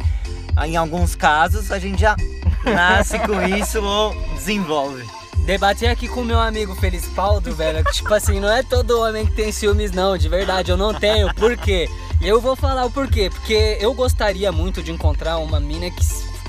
em 0.64 0.76
alguns 0.76 1.14
casos, 1.14 1.70
a 1.70 1.78
gente 1.78 2.00
já 2.00 2.16
nasce 2.64 3.18
com 3.20 3.40
isso 3.42 3.82
ou 3.82 4.14
desenvolve. 4.34 5.21
Debati 5.44 5.86
aqui 5.86 6.06
com 6.06 6.22
meu 6.22 6.38
amigo 6.38 6.76
Paulo, 7.16 7.40
velho. 7.40 7.84
Tipo 7.92 8.14
assim, 8.14 8.38
não 8.38 8.50
é 8.50 8.62
todo 8.62 9.00
homem 9.00 9.26
que 9.26 9.32
tem 9.32 9.50
ciúmes, 9.50 9.90
não. 9.90 10.16
De 10.16 10.28
verdade, 10.28 10.70
eu 10.70 10.76
não 10.76 10.94
tenho. 10.94 11.34
Por 11.34 11.56
quê? 11.56 11.88
Eu 12.20 12.40
vou 12.40 12.54
falar 12.54 12.84
o 12.84 12.90
porquê. 12.90 13.28
Porque 13.28 13.76
eu 13.80 13.92
gostaria 13.92 14.52
muito 14.52 14.82
de 14.82 14.92
encontrar 14.92 15.38
uma 15.38 15.58
mina 15.58 15.90
que, 15.90 16.04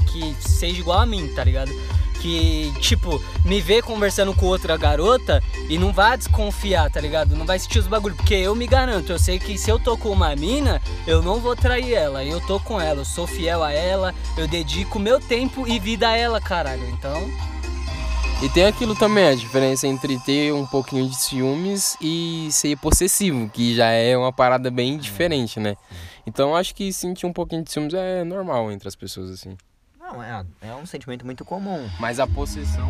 que 0.05 0.35
seja 0.39 0.79
igual 0.79 0.99
a 0.99 1.05
mim, 1.05 1.27
tá 1.35 1.43
ligado? 1.43 1.71
que, 2.23 2.73
tipo, 2.79 3.21
me 3.43 3.59
vê 3.59 3.81
conversando 3.81 4.33
com 4.33 4.45
outra 4.45 4.77
garota 4.77 5.43
e 5.67 5.77
não 5.77 5.91
vai 5.91 6.17
desconfiar, 6.17 6.89
tá 6.89 7.01
ligado? 7.01 7.35
Não 7.35 7.45
vai 7.45 7.59
sentir 7.59 7.79
os 7.79 7.87
bagulho. 7.87 8.15
Porque 8.15 8.33
eu 8.33 8.55
me 8.55 8.65
garanto, 8.65 9.11
eu 9.11 9.19
sei 9.19 9.37
que 9.37 9.57
se 9.57 9.69
eu 9.69 9.77
tô 9.77 9.97
com 9.97 10.07
uma 10.07 10.33
mina, 10.33 10.81
eu 11.05 11.21
não 11.21 11.41
vou 11.41 11.53
trair 11.53 11.93
ela. 11.93 12.23
Eu 12.23 12.39
tô 12.39 12.61
com 12.61 12.79
ela, 12.79 13.01
eu 13.01 13.05
sou 13.05 13.27
fiel 13.27 13.61
a 13.61 13.73
ela, 13.73 14.15
eu 14.37 14.47
dedico 14.47 14.99
meu 14.99 15.19
tempo 15.19 15.67
e 15.67 15.77
vida 15.77 16.07
a 16.07 16.15
ela, 16.15 16.39
caralho. 16.39 16.87
Então. 16.91 17.29
E 18.43 18.49
tem 18.49 18.65
aquilo 18.65 18.93
também, 18.93 19.25
a 19.25 19.35
diferença 19.35 19.87
entre 19.87 20.19
ter 20.19 20.53
um 20.53 20.65
pouquinho 20.67 21.07
de 21.07 21.15
ciúmes 21.15 21.95
e 22.01 22.49
ser 22.51 22.77
possessivo, 22.77 23.49
que 23.49 23.73
já 23.73 23.87
é 23.91 24.17
uma 24.17 24.33
parada 24.33 24.69
bem 24.69 24.97
diferente, 24.97 25.59
né? 25.61 25.77
Então 26.27 26.53
acho 26.55 26.75
que 26.75 26.91
sentir 26.91 27.25
um 27.25 27.31
pouquinho 27.31 27.63
de 27.63 27.71
ciúmes 27.71 27.93
é 27.93 28.23
normal 28.25 28.69
entre 28.71 28.87
as 28.87 28.95
pessoas, 28.95 29.29
assim. 29.31 29.55
Não, 29.97 30.21
é, 30.21 30.45
é 30.61 30.75
um 30.75 30.85
sentimento 30.85 31.25
muito 31.25 31.45
comum. 31.45 31.89
Mas 31.99 32.19
a 32.19 32.27
possessão. 32.27 32.89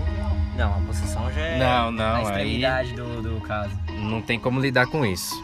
Não, 0.57 0.73
a 0.75 0.85
possessão 0.87 1.31
já 1.31 1.41
é 1.41 1.59
Não, 1.59 1.91
não, 1.91 2.03
a 2.03 2.17
aí- 2.17 2.23
extremidade 2.23 2.93
do, 2.93 3.21
do 3.21 3.41
caso. 3.41 3.75
Não 3.91 4.21
tem 4.23 4.39
como 4.39 4.59
lidar 4.59 4.87
com 4.87 5.05
isso. 5.05 5.35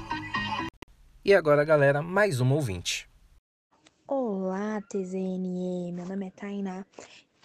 E 1.24 1.34
agora, 1.36 1.64
galera, 1.64 2.02
mais 2.02 2.40
uma 2.40 2.56
ouvinte. 2.56 3.08
Olá, 4.08 4.82
TZNE, 4.90 5.92
meu 5.94 6.06
nome 6.08 6.28
é 6.28 6.32
Tainá. 6.32 6.84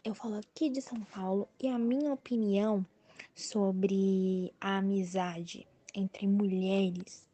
Eu 0.05 0.15
falo 0.15 0.35
aqui 0.35 0.69
de 0.69 0.83
São 0.83 1.01
Paulo 1.01 1.49
e 1.59 1.67
a 1.67 1.79
minha 1.79 2.13
opinião 2.13 2.85
sobre 3.35 4.53
a 4.61 4.77
amizade 4.77 5.67
entre 5.95 6.27
mulheres 6.29 7.27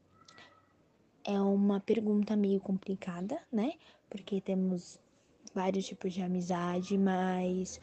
é 1.25 1.41
uma 1.41 1.81
pergunta 1.81 2.37
meio 2.37 2.61
complicada, 2.61 3.43
né? 3.53 3.73
Porque 4.09 4.41
temos 4.41 5.01
vários 5.53 5.85
tipos 5.85 6.15
de 6.15 6.23
amizade, 6.23 6.97
mas 6.97 7.81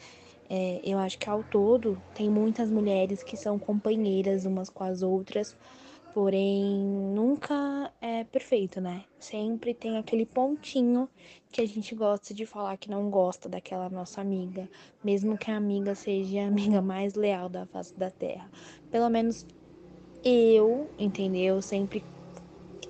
é, 0.49 0.79
eu 0.85 0.97
acho 0.99 1.19
que 1.19 1.29
ao 1.29 1.43
todo 1.43 2.01
tem 2.15 2.29
muitas 2.29 2.71
mulheres 2.71 3.21
que 3.21 3.35
são 3.35 3.59
companheiras 3.59 4.45
umas 4.45 4.69
com 4.69 4.85
as 4.85 5.01
outras, 5.01 5.53
porém 6.13 6.77
nunca 7.13 7.93
é 8.01 8.23
perfeito, 8.23 8.81
né? 8.81 9.05
Sempre 9.19 9.73
tem 9.73 9.97
aquele 9.97 10.25
pontinho 10.25 11.09
que 11.51 11.61
a 11.61 11.65
gente 11.65 11.93
gosta 11.95 12.33
de 12.33 12.45
falar 12.45 12.77
que 12.77 12.89
não 12.89 13.09
gosta 13.09 13.47
daquela 13.49 13.89
nossa 13.89 14.21
amiga, 14.21 14.69
mesmo 15.03 15.37
que 15.37 15.51
a 15.51 15.57
amiga 15.57 15.95
seja 15.95 16.41
a 16.43 16.47
amiga 16.47 16.81
mais 16.81 17.13
leal 17.15 17.49
da 17.49 17.65
face 17.67 17.97
da 17.97 18.09
terra. 18.11 18.49
Pelo 18.89 19.09
menos 19.09 19.45
eu, 20.23 20.91
entendeu? 20.97 21.61
Sempre 21.61 22.05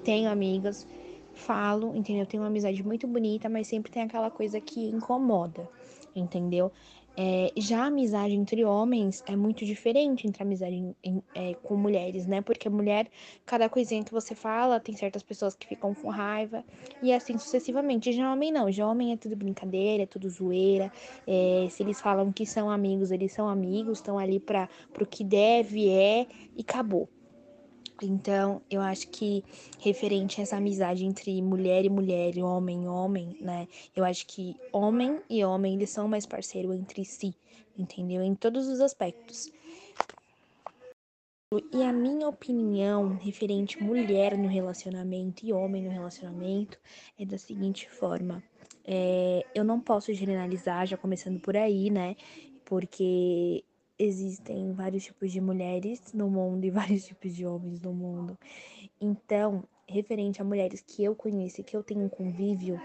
tenho 0.04 0.30
amigas, 0.30 0.88
falo, 1.34 1.96
entendeu? 1.96 2.26
Tenho 2.26 2.44
uma 2.44 2.50
amizade 2.50 2.84
muito 2.84 3.08
bonita, 3.08 3.50
mas 3.50 3.68
sempre 3.68 3.92
tem 3.92 4.04
aquela 4.04 4.32
coisa 4.32 4.60
que 4.62 4.90
incomoda, 4.90 5.70
entendeu? 6.16 6.72
É, 7.20 7.52
já 7.58 7.80
a 7.82 7.86
amizade 7.88 8.36
entre 8.36 8.64
homens 8.64 9.24
é 9.26 9.36
muito 9.36 9.66
diferente 9.66 10.28
entre 10.28 10.44
a 10.44 10.46
amizade 10.46 10.76
em- 10.76 10.96
em- 11.04 11.24
é, 11.34 11.56
com 11.56 11.76
mulheres, 11.76 12.28
né? 12.28 12.42
Porque 12.42 12.70
mulher, 12.70 13.10
cada 13.44 13.68
coisinha 13.68 14.04
que 14.04 14.12
você 14.12 14.36
fala, 14.36 14.80
tem 14.80 14.96
certas 14.96 15.24
pessoas 15.24 15.56
que 15.56 15.66
ficam 15.66 15.96
com 15.96 16.10
raiva, 16.10 16.64
e 17.02 17.12
assim 17.12 17.36
sucessivamente. 17.40 18.12
Já 18.14 18.32
homem 18.32 18.52
não, 18.52 18.72
já 18.72 18.88
homem 18.88 19.14
é 19.14 19.18
tudo 19.18 19.36
brincadeira, 19.36 20.04
é 20.04 20.06
tudo 20.06 20.30
zoeira. 20.30 20.92
é, 21.26 21.68
se 21.72 21.82
eles 21.84 22.00
falam 22.00 22.32
que 22.32 22.46
são 22.46 22.70
amigos, 22.70 23.10
eles 23.12 23.34
são 23.34 23.50
amigos, 23.50 23.98
estão 23.98 24.20
ali 24.20 24.40
para 24.40 24.70
pro 24.94 25.06
que 25.06 25.24
deve, 25.24 25.90
é, 25.90 26.28
e 26.56 26.62
acabou. 26.62 27.10
Então, 28.02 28.62
eu 28.70 28.82
acho 28.82 29.08
que 29.08 29.44
referente 29.80 30.40
a 30.40 30.44
essa 30.44 30.58
amizade 30.58 31.06
entre 31.06 31.42
mulher 31.42 31.84
e 31.84 31.90
mulher, 31.90 32.38
homem 32.40 32.84
e 32.84 32.88
homem, 32.88 33.38
né? 33.42 33.68
Eu 33.96 34.06
acho 34.06 34.28
que 34.28 34.56
homem 34.72 35.20
e 35.30 35.44
homem, 35.44 35.74
eles 35.74 35.90
são 35.90 36.08
mais 36.08 36.26
parceiros 36.26 36.76
entre 36.76 37.04
si, 37.04 37.34
entendeu? 37.78 38.22
Em 38.22 38.36
todos 38.36 38.68
os 38.68 38.82
aspectos. 38.82 39.52
E 41.72 41.82
a 41.82 41.94
minha 41.94 42.28
opinião 42.28 43.16
referente 43.16 43.82
mulher 43.82 44.38
no 44.38 44.50
relacionamento 44.50 45.46
e 45.46 45.54
homem 45.54 45.82
no 45.82 45.90
relacionamento 45.90 46.78
é 47.18 47.26
da 47.26 47.38
seguinte 47.38 47.90
forma. 47.90 48.44
É, 48.84 49.46
eu 49.56 49.64
não 49.64 49.80
posso 49.80 50.14
generalizar, 50.14 50.86
já 50.86 50.98
começando 50.98 51.40
por 51.40 51.56
aí, 51.56 51.90
né? 51.90 52.16
Porque 52.66 53.64
existem 54.00 54.72
vários 54.74 55.06
tipos 55.06 55.32
de 55.32 55.42
mulheres 55.42 56.02
no 56.14 56.30
mundo 56.30 56.66
e 56.66 56.70
vários 56.72 57.06
tipos 57.06 57.36
de 57.36 57.46
homens 57.46 57.82
no 57.82 57.94
mundo. 57.94 58.38
Então, 59.00 59.64
referente 59.88 60.42
a 60.42 60.46
mulheres 60.46 60.82
que 60.82 61.04
eu 61.04 61.16
conheço 61.16 61.62
e 61.62 61.64
que 61.64 61.76
eu 61.76 61.84
tenho 61.84 62.10
convívio, 62.10 62.82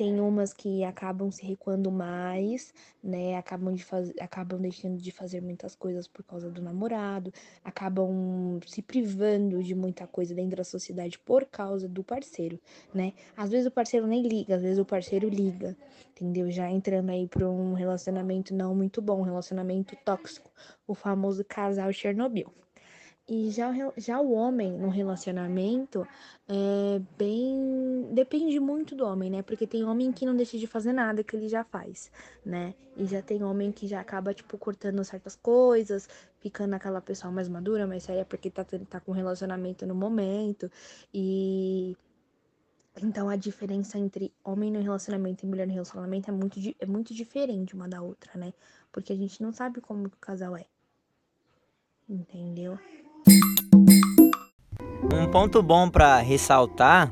tem 0.00 0.18
umas 0.18 0.54
que 0.54 0.82
acabam 0.82 1.30
se 1.30 1.44
recuando 1.44 1.92
mais, 1.92 2.72
né? 3.04 3.36
Acabam, 3.36 3.74
de 3.74 3.84
faz... 3.84 4.10
acabam 4.18 4.58
deixando 4.58 4.96
de 4.96 5.12
fazer 5.12 5.42
muitas 5.42 5.74
coisas 5.74 6.08
por 6.08 6.24
causa 6.24 6.48
do 6.48 6.62
namorado, 6.62 7.30
acabam 7.62 8.58
se 8.66 8.80
privando 8.80 9.62
de 9.62 9.74
muita 9.74 10.06
coisa 10.06 10.34
dentro 10.34 10.56
da 10.56 10.64
sociedade 10.64 11.18
por 11.18 11.44
causa 11.44 11.86
do 11.86 12.02
parceiro, 12.02 12.58
né? 12.94 13.12
Às 13.36 13.50
vezes 13.50 13.66
o 13.66 13.70
parceiro 13.70 14.06
nem 14.06 14.26
liga, 14.26 14.56
às 14.56 14.62
vezes 14.62 14.78
o 14.78 14.86
parceiro 14.86 15.28
liga, 15.28 15.76
entendeu? 16.12 16.50
Já 16.50 16.70
entrando 16.70 17.10
aí 17.10 17.28
para 17.28 17.46
um 17.46 17.74
relacionamento 17.74 18.54
não 18.54 18.74
muito 18.74 19.02
bom, 19.02 19.18
um 19.18 19.24
relacionamento 19.24 19.94
tóxico, 20.02 20.50
o 20.86 20.94
famoso 20.94 21.44
casal 21.44 21.92
Chernobyl. 21.92 22.50
E 23.32 23.48
já, 23.52 23.72
já 23.96 24.20
o 24.20 24.32
homem 24.32 24.72
no 24.72 24.88
relacionamento 24.88 26.04
é 26.48 27.00
bem. 27.16 28.08
Depende 28.12 28.58
muito 28.58 28.96
do 28.96 29.06
homem, 29.06 29.30
né? 29.30 29.40
Porque 29.40 29.68
tem 29.68 29.84
homem 29.84 30.10
que 30.10 30.26
não 30.26 30.34
deixa 30.34 30.58
de 30.58 30.66
fazer 30.66 30.92
nada 30.92 31.22
que 31.22 31.36
ele 31.36 31.48
já 31.48 31.62
faz, 31.62 32.10
né? 32.44 32.74
E 32.96 33.06
já 33.06 33.22
tem 33.22 33.44
homem 33.44 33.70
que 33.70 33.86
já 33.86 34.00
acaba, 34.00 34.34
tipo, 34.34 34.58
cortando 34.58 35.04
certas 35.04 35.36
coisas, 35.36 36.08
ficando 36.40 36.74
aquela 36.74 37.00
pessoa 37.00 37.32
mais 37.32 37.48
madura, 37.48 37.86
mais 37.86 38.02
séria, 38.02 38.24
porque 38.24 38.50
tá, 38.50 38.64
tá 38.64 38.98
com 38.98 39.12
relacionamento 39.12 39.86
no 39.86 39.94
momento. 39.94 40.68
E. 41.14 41.96
Então 43.00 43.28
a 43.28 43.36
diferença 43.36 43.96
entre 43.96 44.34
homem 44.42 44.72
no 44.72 44.82
relacionamento 44.82 45.46
e 45.46 45.48
mulher 45.48 45.68
no 45.68 45.72
relacionamento 45.72 46.28
é 46.28 46.32
muito, 46.34 46.58
é 46.80 46.86
muito 46.86 47.14
diferente 47.14 47.76
uma 47.76 47.88
da 47.88 48.02
outra, 48.02 48.36
né? 48.36 48.52
Porque 48.90 49.12
a 49.12 49.16
gente 49.16 49.40
não 49.40 49.52
sabe 49.52 49.80
como 49.80 50.08
o 50.08 50.10
casal 50.20 50.56
é. 50.56 50.66
Entendeu? 52.08 52.76
Um 55.02 55.26
ponto 55.26 55.62
bom 55.62 55.88
pra 55.88 56.18
ressaltar 56.18 57.10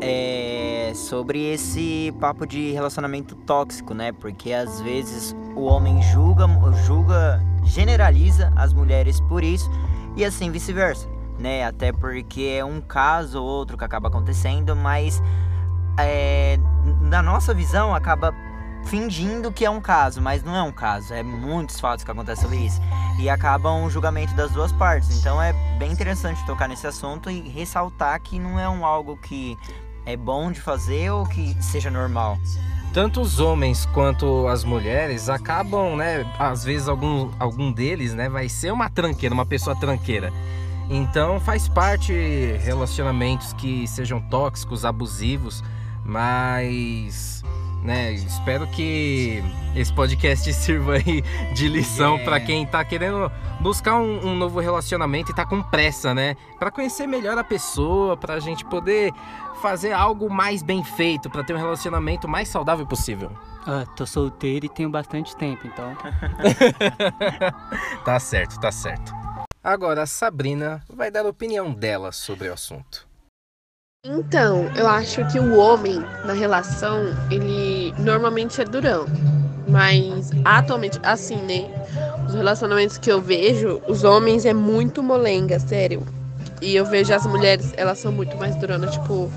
é 0.00 0.92
sobre 0.94 1.52
esse 1.52 2.14
papo 2.18 2.46
de 2.46 2.72
relacionamento 2.72 3.34
tóxico, 3.34 3.92
né? 3.92 4.12
Porque 4.12 4.52
às 4.52 4.80
vezes 4.80 5.36
o 5.54 5.64
homem 5.64 6.02
julga, 6.02 6.46
julga, 6.86 7.42
generaliza 7.64 8.52
as 8.56 8.72
mulheres 8.72 9.20
por 9.20 9.44
isso 9.44 9.70
e 10.16 10.24
assim 10.24 10.50
vice-versa, 10.50 11.08
né? 11.38 11.64
Até 11.64 11.92
porque 11.92 12.56
é 12.58 12.64
um 12.64 12.80
caso 12.80 13.42
ou 13.42 13.46
outro 13.46 13.76
que 13.76 13.84
acaba 13.84 14.08
acontecendo, 14.08 14.74
mas 14.74 15.22
é, 15.98 16.58
na 17.02 17.22
nossa 17.22 17.52
visão 17.52 17.94
acaba 17.94 18.32
fingindo 18.86 19.52
que 19.52 19.64
é 19.64 19.70
um 19.70 19.80
caso, 19.80 20.20
mas 20.22 20.42
não 20.42 20.54
é 20.56 20.62
um 20.62 20.72
caso. 20.72 21.12
É 21.12 21.22
muitos 21.22 21.78
fatos 21.78 22.04
que 22.04 22.10
acontecem 22.10 22.44
sobre 22.44 22.58
isso 22.58 22.80
e 23.20 23.28
acabam 23.28 23.84
o 23.84 23.90
julgamento 23.90 24.34
das 24.34 24.50
duas 24.52 24.72
partes. 24.72 25.18
Então 25.18 25.40
é 25.40 25.52
bem 25.78 25.92
interessante 25.92 26.44
tocar 26.46 26.68
nesse 26.68 26.86
assunto 26.86 27.30
e 27.30 27.40
ressaltar 27.48 28.20
que 28.20 28.38
não 28.38 28.58
é 28.58 28.68
um 28.68 28.84
algo 28.84 29.16
que 29.16 29.56
é 30.04 30.16
bom 30.16 30.50
de 30.50 30.60
fazer 30.60 31.10
ou 31.10 31.26
que 31.26 31.56
seja 31.62 31.90
normal. 31.90 32.38
Tanto 32.92 33.20
os 33.20 33.40
homens 33.40 33.84
quanto 33.92 34.46
as 34.46 34.64
mulheres 34.64 35.28
acabam, 35.28 35.96
né? 35.96 36.24
Às 36.38 36.64
vezes 36.64 36.88
algum, 36.88 37.30
algum 37.38 37.70
deles, 37.70 38.14
né, 38.14 38.26
vai 38.28 38.48
ser 38.48 38.72
uma 38.72 38.88
tranqueira, 38.88 39.34
uma 39.34 39.44
pessoa 39.44 39.76
tranqueira. 39.76 40.32
Então 40.88 41.40
faz 41.40 41.68
parte 41.68 42.12
relacionamentos 42.62 43.52
que 43.52 43.86
sejam 43.86 44.20
tóxicos, 44.20 44.84
abusivos, 44.84 45.62
mas 46.04 47.42
né, 47.82 48.12
espero 48.12 48.66
que 48.66 49.42
esse 49.74 49.92
podcast 49.92 50.52
sirva 50.52 50.94
aí 50.94 51.22
de 51.54 51.68
lição 51.68 52.16
É. 52.16 52.24
pra 52.24 52.40
quem 52.40 52.66
tá 52.66 52.84
querendo 52.84 53.30
buscar 53.60 53.96
um, 53.96 54.26
um 54.28 54.34
novo 54.34 54.60
relacionamento 54.60 55.30
e 55.30 55.34
tá 55.34 55.46
com 55.46 55.62
pressa, 55.62 56.12
né? 56.14 56.36
Pra 56.58 56.70
conhecer 56.70 57.06
melhor 57.06 57.38
a 57.38 57.44
pessoa, 57.44 58.16
pra 58.16 58.38
gente 58.40 58.64
poder 58.64 59.12
fazer 59.62 59.92
algo 59.92 60.28
mais 60.28 60.62
bem 60.62 60.82
feito, 60.84 61.30
pra 61.30 61.42
ter 61.44 61.54
um 61.54 61.58
relacionamento 61.58 62.28
mais 62.28 62.48
saudável 62.48 62.86
possível. 62.86 63.30
Ah, 63.66 63.84
tô 63.96 64.04
solteiro 64.06 64.66
e 64.66 64.68
tenho 64.68 64.90
bastante 64.90 65.34
tempo, 65.36 65.66
então. 65.66 65.96
Tá 68.04 68.18
certo, 68.20 68.58
tá 68.60 68.70
certo. 68.70 69.12
Agora 69.62 70.02
a 70.02 70.06
Sabrina 70.06 70.82
vai 70.88 71.10
dar 71.10 71.26
a 71.26 71.28
opinião 71.28 71.72
dela 71.72 72.12
sobre 72.12 72.48
o 72.48 72.52
assunto. 72.52 73.06
Então, 74.08 74.70
eu 74.76 74.86
acho 74.86 75.26
que 75.26 75.40
o 75.40 75.56
homem 75.56 76.00
na 76.24 76.32
relação, 76.32 77.06
ele 77.28 77.92
normalmente 77.98 78.60
é 78.60 78.64
durão. 78.64 79.04
Mas 79.66 80.30
atualmente, 80.44 81.00
assim, 81.02 81.36
né? 81.42 81.68
Os 82.24 82.34
relacionamentos 82.34 82.98
que 82.98 83.10
eu 83.10 83.20
vejo, 83.20 83.82
os 83.88 84.04
homens 84.04 84.46
é 84.46 84.54
muito 84.54 85.02
molenga, 85.02 85.58
sério. 85.58 86.06
E 86.62 86.76
eu 86.76 86.86
vejo 86.86 87.12
as 87.12 87.26
mulheres, 87.26 87.72
elas 87.76 87.98
são 87.98 88.12
muito 88.12 88.36
mais 88.36 88.54
duranas, 88.56 88.92
tipo. 88.92 89.28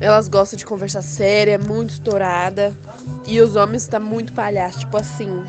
Elas 0.00 0.26
gostam 0.26 0.56
de 0.56 0.64
conversar 0.64 1.02
séria, 1.02 1.58
muito 1.58 1.90
estourada. 1.90 2.74
E 3.26 3.40
os 3.42 3.56
homens 3.56 3.86
tá 3.86 4.00
muito 4.00 4.32
palhaço, 4.32 4.80
tipo 4.80 4.96
assim. 4.96 5.44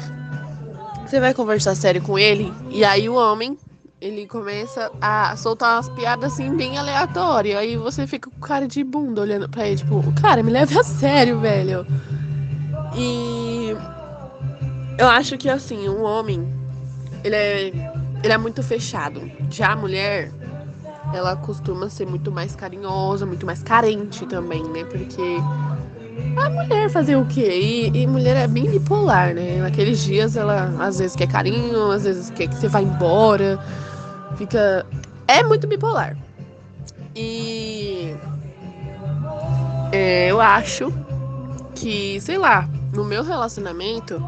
você 1.06 1.22
vai 1.22 1.34
conversar 1.34 1.76
sério 1.76 2.02
com 2.02 2.20
ele, 2.20 2.54
e 2.70 2.84
aí 2.84 3.08
o 3.08 3.16
homem, 3.16 3.58
ele 4.02 4.28
começa 4.28 4.92
a 5.02 5.36
soltar 5.38 5.76
umas 5.76 5.90
piadas 5.90 6.34
assim 6.34 6.56
bem 6.56 6.78
aleatórias. 6.78 7.58
Aí 7.58 7.78
você 7.78 8.06
fica 8.06 8.30
com 8.30 8.40
cara 8.40 8.68
de 8.68 8.84
bunda 8.84 9.22
olhando 9.22 9.48
pra 9.50 9.68
ele, 9.68 9.78
tipo, 9.78 10.04
cara, 10.22 10.44
me 10.44 10.52
leve 10.52 10.78
a 10.78 10.84
sério, 10.84 11.40
velho. 11.40 11.86
E 12.96 13.76
eu 14.98 15.08
acho 15.08 15.38
que 15.38 15.50
assim, 15.50 15.90
um 15.90 16.04
homem, 16.04 16.48
ele 17.24 17.36
é, 17.36 17.68
ele 18.24 18.34
é 18.34 18.38
muito 18.38 18.62
fechado. 18.62 19.30
Já 19.50 19.72
a 19.72 19.76
mulher, 19.76 20.32
ela 21.14 21.36
costuma 21.36 21.90
ser 21.90 22.06
muito 22.06 22.32
mais 22.32 22.56
carinhosa, 22.56 23.26
muito 23.26 23.46
mais 23.46 23.64
carente 23.64 24.26
também, 24.26 24.64
né? 24.64 24.84
Porque 24.86 25.38
a 26.38 26.50
mulher 26.50 26.90
fazer 26.90 27.16
o 27.16 27.26
quê? 27.26 27.92
E, 27.94 28.02
e, 28.02 28.08
mulher 28.08 28.36
é 28.36 28.48
bem 28.48 28.70
bipolar, 28.70 29.34
né? 29.34 29.58
Naqueles 29.62 30.04
dias 30.04 30.36
ela 30.36 30.74
às 30.80 31.00
vezes 31.00 31.16
quer 31.16 31.28
carinho, 31.28 31.92
às 31.92 32.04
vezes 32.04 32.30
quer 32.30 32.48
que 32.48 32.56
você 32.56 32.68
vá 32.68 32.82
embora. 32.82 33.60
Fica. 34.38 34.86
É 35.28 35.44
muito 35.44 35.68
bipolar. 35.68 36.18
E. 37.16 38.16
É, 39.92 40.30
eu 40.30 40.42
acho 40.42 40.94
que, 41.74 42.20
sei 42.20 42.38
lá, 42.38 42.68
no 42.94 43.06
meu 43.06 43.24
relacionamento, 43.24 44.22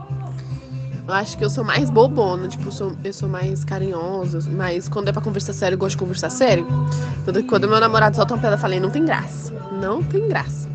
eu 1.08 1.14
acho 1.14 1.38
que 1.38 1.44
eu 1.44 1.50
sou 1.50 1.64
mais 1.64 1.90
bobona, 1.90 2.48
tipo, 2.48 2.68
eu 2.68 2.72
sou, 2.72 2.96
eu 3.04 3.14
sou 3.14 3.30
mais 3.30 3.64
carinhosa, 3.64 4.40
mas 4.52 4.90
quando 4.90 5.08
é 5.08 5.12
pra 5.12 5.22
conversar 5.22 5.54
sério, 5.54 5.76
eu 5.76 5.80
gosto 5.80 5.92
de 5.92 5.98
conversar 5.98 6.30
sério. 6.30 6.68
Quando, 7.24 7.44
quando 7.44 7.68
meu 7.68 7.80
namorado 7.80 8.16
solta 8.16 8.34
uma 8.34 8.42
pedra, 8.42 8.58
falei, 8.58 8.80
não 8.80 8.90
tem 8.90 9.06
graça. 9.06 9.54
Não 9.82 10.04
tem 10.04 10.28
graça. 10.28 10.70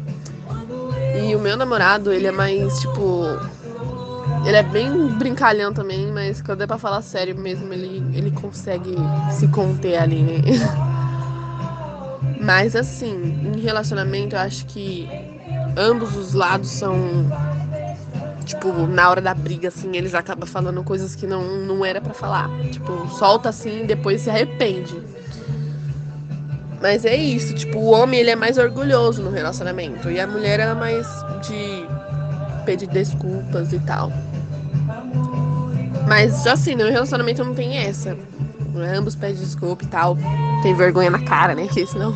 E 1.22 1.36
o 1.36 1.38
meu 1.38 1.56
namorado, 1.56 2.12
ele 2.12 2.26
é 2.26 2.32
mais, 2.32 2.80
tipo. 2.80 3.24
Ele 4.44 4.56
é 4.56 4.62
bem 4.62 5.08
brincalhão 5.18 5.72
também, 5.72 6.10
mas 6.10 6.42
quando 6.42 6.62
é 6.62 6.66
pra 6.66 6.78
falar 6.78 7.00
sério 7.02 7.38
mesmo, 7.38 7.72
ele, 7.72 8.02
ele 8.16 8.30
consegue 8.32 8.94
se 9.30 9.46
conter 9.48 9.96
ali, 9.96 10.22
né? 10.22 10.40
Mas 12.42 12.74
assim, 12.74 13.14
em 13.54 13.60
relacionamento, 13.60 14.34
eu 14.34 14.40
acho 14.40 14.66
que 14.66 15.08
ambos 15.76 16.16
os 16.16 16.34
lados 16.34 16.68
são. 16.70 16.96
Tipo, 18.44 18.72
na 18.88 19.08
hora 19.08 19.20
da 19.20 19.32
briga, 19.32 19.68
assim, 19.68 19.96
eles 19.96 20.12
acabam 20.12 20.48
falando 20.48 20.82
coisas 20.82 21.14
que 21.14 21.24
não, 21.24 21.44
não 21.58 21.84
era 21.84 22.00
para 22.00 22.12
falar. 22.12 22.50
Tipo, 22.72 23.08
solta 23.10 23.48
assim 23.48 23.84
e 23.84 23.86
depois 23.86 24.22
se 24.22 24.30
arrepende. 24.30 25.00
Mas 26.80 27.04
é 27.04 27.14
isso, 27.14 27.54
tipo, 27.54 27.78
o 27.78 27.92
homem 27.92 28.18
ele 28.18 28.30
é 28.30 28.36
mais 28.36 28.58
orgulhoso 28.58 29.22
no 29.22 29.30
relacionamento 29.30 30.10
e 30.10 30.18
a 30.18 30.26
mulher 30.26 30.58
é 30.58 30.74
mais 30.74 31.06
de 31.46 31.86
pedir 32.64 32.88
desculpas 32.88 33.72
e 33.72 33.78
tal. 33.78 34.10
Mas 36.06 36.46
assim, 36.46 36.74
no 36.74 36.88
relacionamento 36.90 37.44
não 37.44 37.54
tem 37.54 37.76
essa. 37.78 38.16
Ambos 38.96 39.14
pedem 39.14 39.36
desculpa 39.36 39.84
e 39.84 39.88
tal. 39.88 40.16
Tem 40.62 40.74
vergonha 40.74 41.10
na 41.10 41.22
cara, 41.24 41.54
né? 41.54 41.68
Que 41.68 41.86
senão. 41.86 42.14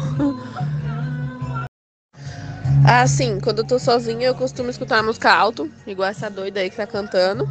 ah, 2.87 3.07
sim, 3.07 3.39
quando 3.41 3.59
eu 3.59 3.67
tô 3.67 3.79
sozinha 3.79 4.27
eu 4.27 4.35
costumo 4.35 4.71
escutar 4.71 5.03
música 5.03 5.33
alto, 5.33 5.71
igual 5.87 6.09
essa 6.09 6.31
doida 6.31 6.61
aí 6.61 6.71
que 6.71 6.77
tá 6.77 6.87
cantando. 6.87 7.47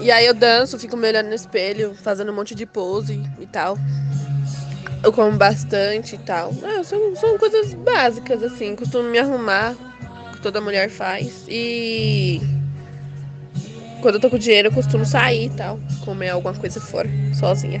E 0.00 0.10
aí 0.10 0.26
eu 0.26 0.34
danço, 0.34 0.78
fico 0.78 0.96
me 0.96 1.08
olhando 1.08 1.28
no 1.28 1.34
espelho, 1.34 1.94
fazendo 1.94 2.30
um 2.30 2.34
monte 2.34 2.54
de 2.54 2.64
pose 2.64 3.20
e 3.40 3.46
tal. 3.46 3.76
Eu 5.02 5.12
como 5.12 5.36
bastante 5.36 6.14
e 6.14 6.18
tal. 6.18 6.52
Ah, 6.62 6.82
são, 6.84 7.14
são 7.16 7.38
coisas 7.38 7.74
básicas, 7.74 8.42
assim. 8.42 8.76
Costumo 8.76 9.08
me 9.08 9.18
arrumar, 9.18 9.74
que 10.32 10.40
toda 10.40 10.60
mulher 10.60 10.88
faz. 10.88 11.44
E 11.48 12.40
quando 14.00 14.16
eu 14.16 14.20
tô 14.20 14.30
com 14.30 14.38
dinheiro, 14.38 14.68
eu 14.68 14.72
costumo 14.72 15.04
sair 15.04 15.46
e 15.46 15.50
tal. 15.50 15.78
Comer 16.04 16.30
alguma 16.30 16.54
coisa 16.54 16.80
fora, 16.80 17.08
sozinha. 17.34 17.80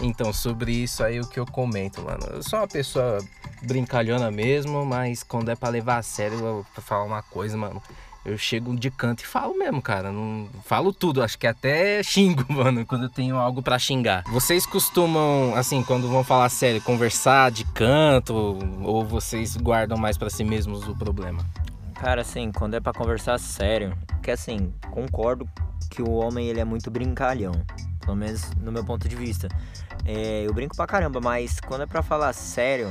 Então, 0.00 0.32
sobre 0.32 0.72
isso 0.72 1.02
aí, 1.02 1.20
o 1.20 1.28
que 1.28 1.38
eu 1.38 1.46
comento, 1.46 2.02
mano. 2.02 2.24
Eu 2.32 2.42
sou 2.42 2.58
uma 2.58 2.68
pessoa 2.68 3.18
brincalhona 3.62 4.30
mesmo, 4.30 4.84
mas 4.84 5.22
quando 5.22 5.50
é 5.50 5.56
pra 5.56 5.68
levar 5.68 5.98
a 5.98 6.02
sério, 6.02 6.64
pra 6.72 6.82
falar 6.82 7.04
uma 7.04 7.22
coisa, 7.22 7.56
mano 7.56 7.82
eu 8.28 8.38
chego 8.38 8.76
de 8.76 8.90
canto 8.90 9.22
e 9.22 9.26
falo 9.26 9.56
mesmo, 9.58 9.80
cara. 9.80 10.12
Não 10.12 10.48
falo 10.64 10.92
tudo, 10.92 11.22
acho 11.22 11.38
que 11.38 11.46
até 11.46 12.02
xingo, 12.02 12.44
mano, 12.52 12.84
quando 12.84 13.04
eu 13.04 13.08
tenho 13.08 13.36
algo 13.36 13.62
para 13.62 13.78
xingar. 13.78 14.22
Vocês 14.28 14.66
costumam, 14.66 15.54
assim, 15.54 15.82
quando 15.82 16.08
vão 16.08 16.22
falar 16.22 16.48
sério, 16.48 16.80
conversar 16.82 17.50
de 17.50 17.64
canto 17.64 18.58
ou 18.82 19.04
vocês 19.04 19.56
guardam 19.56 19.96
mais 19.96 20.16
para 20.18 20.30
si 20.30 20.44
mesmos 20.44 20.86
o 20.86 20.94
problema? 20.94 21.44
Cara, 21.94 22.20
assim, 22.20 22.52
quando 22.52 22.74
é 22.74 22.80
para 22.80 22.92
conversar 22.92 23.38
sério, 23.38 23.96
que 24.22 24.30
assim, 24.30 24.72
concordo 24.90 25.48
que 25.90 26.02
o 26.02 26.10
homem 26.10 26.46
ele 26.46 26.60
é 26.60 26.64
muito 26.64 26.90
brincalhão, 26.90 27.52
pelo 28.00 28.16
menos 28.16 28.52
no 28.60 28.70
meu 28.70 28.84
ponto 28.84 29.08
de 29.08 29.16
vista. 29.16 29.48
É, 30.04 30.44
eu 30.46 30.52
brinco 30.52 30.76
pra 30.76 30.86
caramba, 30.86 31.20
mas 31.20 31.58
quando 31.60 31.82
é 31.82 31.86
para 31.86 32.02
falar 32.02 32.32
sério, 32.32 32.88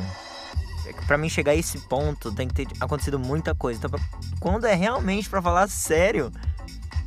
para 1.06 1.17
mim 1.17 1.30
chegar 1.30 1.52
a 1.52 1.56
esse 1.56 1.80
ponto 1.80 2.32
tem 2.32 2.47
que 2.47 2.54
ter 2.54 2.67
acontecido 2.80 3.19
muita 3.19 3.54
coisa. 3.56 3.80
Então, 3.80 4.00
quando 4.39 4.65
é 4.65 4.73
realmente 4.76 5.30
para 5.30 5.41
falar 5.41 5.67
sério, 5.67 6.32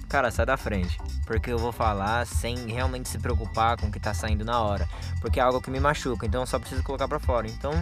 cara, 0.09 0.31
sai 0.31 0.47
da 0.47 0.57
frente. 0.57 0.99
Porque 1.25 1.51
eu 1.51 1.59
vou 1.59 1.73
falar 1.73 2.27
sem 2.27 2.67
realmente 2.67 3.09
se 3.09 3.19
preocupar 3.19 3.77
com 3.77 3.87
o 3.87 3.91
que 3.91 4.01
tá 4.01 4.13
saindo 4.13 4.45
na 4.45 4.61
hora. 4.61 4.89
Porque 5.21 5.39
é 5.39 5.43
algo 5.43 5.61
que 5.61 5.71
me 5.71 5.81
machuca, 5.81 6.27
então 6.27 6.43
eu 6.43 6.47
só 6.47 6.59
preciso 6.59 6.83
colocar 6.83 7.07
para 7.07 7.21
fora. 7.21 7.47
Então, 7.47 7.73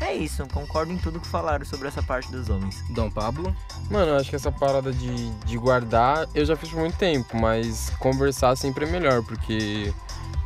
é 0.00 0.14
isso, 0.14 0.46
concordo 0.48 0.92
em 0.92 0.96
tudo 0.96 1.20
que 1.20 1.26
falaram 1.26 1.64
sobre 1.64 1.86
essa 1.86 2.02
parte 2.02 2.30
dos 2.32 2.48
homens. 2.48 2.82
Dom 2.94 3.10
Pablo? 3.10 3.54
Mano, 3.90 4.12
eu 4.12 4.16
acho 4.16 4.30
que 4.30 4.36
essa 4.36 4.50
parada 4.50 4.92
de, 4.92 5.30
de 5.44 5.58
guardar 5.58 6.26
eu 6.34 6.44
já 6.44 6.56
fiz 6.56 6.70
por 6.70 6.80
muito 6.80 6.96
tempo, 6.96 7.36
mas 7.36 7.90
conversar 7.98 8.56
sempre 8.56 8.86
é 8.86 8.88
melhor, 8.88 9.22
porque 9.22 9.92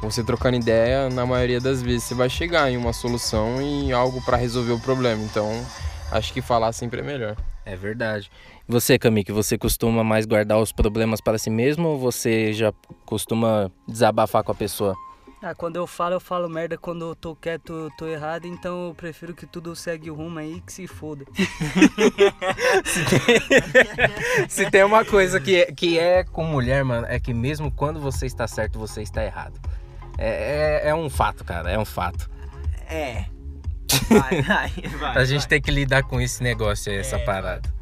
você 0.03 0.23
trocando 0.23 0.57
ideia, 0.57 1.09
na 1.09 1.25
maioria 1.25 1.61
das 1.61 1.83
vezes 1.83 2.05
você 2.05 2.15
vai 2.15 2.29
chegar 2.29 2.71
em 2.71 2.77
uma 2.77 2.93
solução 2.93 3.61
e 3.61 3.93
algo 3.93 4.23
para 4.25 4.37
resolver 4.37 4.73
o 4.73 4.81
problema. 4.81 5.23
Então, 5.23 5.51
acho 6.11 6.33
que 6.33 6.43
falar 6.43 6.73
sempre 6.73 7.01
é 7.01 7.03
melhor. 7.03 7.37
É 7.65 7.75
verdade. 7.77 8.31
Você, 8.69 8.99
Cami, 8.99 9.25
que 9.25 9.33
você 9.33 9.59
costuma 9.59 10.05
mais 10.05 10.27
guardar 10.27 10.59
os 10.59 10.73
problemas 10.73 11.21
para 11.21 11.39
si 11.39 11.51
mesmo 11.51 11.89
ou 11.89 11.99
você 11.99 12.53
já 12.53 12.73
costuma 13.05 13.71
desabafar 13.89 14.43
com 14.43 14.53
a 14.53 14.55
pessoa? 14.55 14.95
Ah, 15.47 15.55
quando 15.55 15.77
eu 15.77 15.87
falo, 15.87 16.15
eu 16.15 16.21
falo 16.21 16.49
merda. 16.49 16.79
Quando 16.79 17.05
eu 17.05 17.15
tô 17.15 17.37
quieto, 17.37 17.75
eu 17.75 17.91
tô 17.99 18.07
errado. 18.07 18.47
Então 18.47 18.89
eu 18.89 18.95
prefiro 18.95 19.35
que 19.35 19.45
tudo 19.45 19.77
segue 19.77 20.11
o 20.11 20.15
rumo 20.15 20.39
aí 20.39 20.63
que 20.63 20.73
se 20.73 20.87
foda. 20.87 21.27
se, 22.83 23.05
tem... 23.05 24.49
se 24.49 24.71
tem 24.71 24.83
uma 24.83 25.05
coisa 25.05 25.39
que, 25.39 25.67
que 25.73 25.99
é 25.99 26.25
com 26.25 26.45
mulher, 26.45 26.83
mano, 26.83 27.07
é 27.07 27.21
que 27.21 27.35
mesmo 27.35 27.71
quando 27.71 28.01
você 28.01 28.25
está 28.25 28.49
certo, 28.49 28.79
você 28.79 29.03
está 29.03 29.23
errado. 29.23 29.61
É, 30.19 30.83
é, 30.85 30.89
é 30.91 30.95
um 30.95 31.11
fato, 31.11 31.45
cara, 31.45 31.71
é 31.71 31.79
um 31.79 31.85
fato. 31.85 32.31
É. 32.89 33.25
Vai, 34.09 34.43
vai, 34.43 34.71
vai. 34.99 35.17
a 35.17 35.25
gente 35.25 35.41
vai. 35.41 35.49
tem 35.49 35.63
que 35.63 35.71
lidar 35.71 36.03
com 36.03 36.21
esse 36.21 36.43
negócio 36.43 36.91
aí, 36.91 36.99
essa 36.99 37.17
é, 37.17 37.25
parada. 37.25 37.73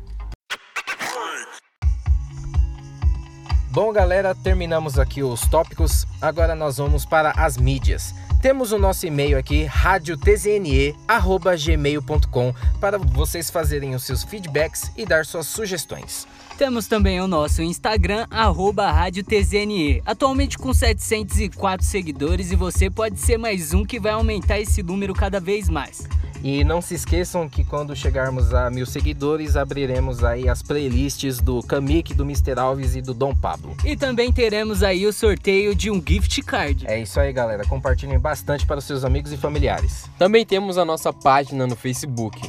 Bom, 3.70 3.90
galera, 3.90 4.34
terminamos 4.34 4.98
aqui 4.98 5.22
os 5.22 5.40
tópicos. 5.48 6.06
Agora 6.20 6.54
nós 6.54 6.76
vamos 6.76 7.06
para 7.06 7.30
as 7.30 7.56
mídias. 7.56 8.14
Temos 8.42 8.72
o 8.72 8.78
nosso 8.78 9.06
e-mail 9.06 9.38
aqui, 9.38 9.62
radiotzne@gmail.com, 9.62 12.54
para 12.80 12.98
vocês 12.98 13.48
fazerem 13.48 13.94
os 13.94 14.02
seus 14.02 14.24
feedbacks 14.24 14.90
e 14.96 15.06
dar 15.06 15.24
suas 15.24 15.46
sugestões. 15.46 16.26
Temos 16.58 16.88
também 16.88 17.20
o 17.20 17.28
nosso 17.28 17.62
Instagram, 17.62 18.26
arroba 18.28 18.90
Rádio 18.90 19.22
TZNE, 19.22 20.02
atualmente 20.04 20.58
com 20.58 20.74
704 20.74 21.86
seguidores 21.86 22.50
e 22.50 22.56
você 22.56 22.90
pode 22.90 23.20
ser 23.20 23.38
mais 23.38 23.72
um 23.72 23.84
que 23.84 24.00
vai 24.00 24.10
aumentar 24.10 24.58
esse 24.58 24.82
número 24.82 25.14
cada 25.14 25.38
vez 25.38 25.68
mais. 25.68 26.08
E 26.42 26.64
não 26.64 26.82
se 26.82 26.94
esqueçam 26.94 27.48
que 27.48 27.64
quando 27.64 27.94
chegarmos 27.94 28.52
a 28.52 28.68
mil 28.68 28.84
seguidores, 28.84 29.56
abriremos 29.56 30.24
aí 30.24 30.48
as 30.48 30.62
playlists 30.62 31.38
do 31.38 31.62
Kamik, 31.62 32.14
do 32.14 32.24
Mr. 32.24 32.58
Alves 32.58 32.96
e 32.96 33.00
do 33.00 33.14
Dom 33.14 33.34
Pablo. 33.34 33.76
E 33.84 33.96
também 33.96 34.32
teremos 34.32 34.82
aí 34.82 35.06
o 35.06 35.12
sorteio 35.12 35.74
de 35.74 35.90
um 35.90 36.02
gift 36.04 36.42
card. 36.42 36.84
É 36.86 37.00
isso 37.00 37.20
aí, 37.20 37.32
galera. 37.32 37.64
Compartilhem 37.64 38.18
bastante 38.18 38.66
para 38.66 38.78
os 38.78 38.84
seus 38.84 39.04
amigos 39.04 39.32
e 39.32 39.36
familiares. 39.36 40.10
Também 40.18 40.44
temos 40.44 40.78
a 40.78 40.84
nossa 40.84 41.12
página 41.12 41.66
no 41.66 41.76
Facebook 41.76 42.40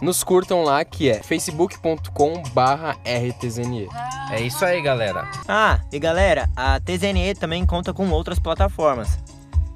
nos 0.00 0.22
curtam 0.22 0.62
lá 0.62 0.84
que 0.84 1.08
é 1.08 1.22
facebook.com 1.22 2.42
barra 2.52 2.96
rtzne. 3.04 3.88
É 4.30 4.40
isso 4.40 4.64
aí, 4.64 4.82
galera. 4.82 5.28
Ah, 5.48 5.80
e 5.92 5.98
galera, 5.98 6.50
a 6.54 6.78
TZNE 6.80 7.34
também 7.34 7.64
conta 7.64 7.92
com 7.92 8.10
outras 8.10 8.38
plataformas. 8.38 9.18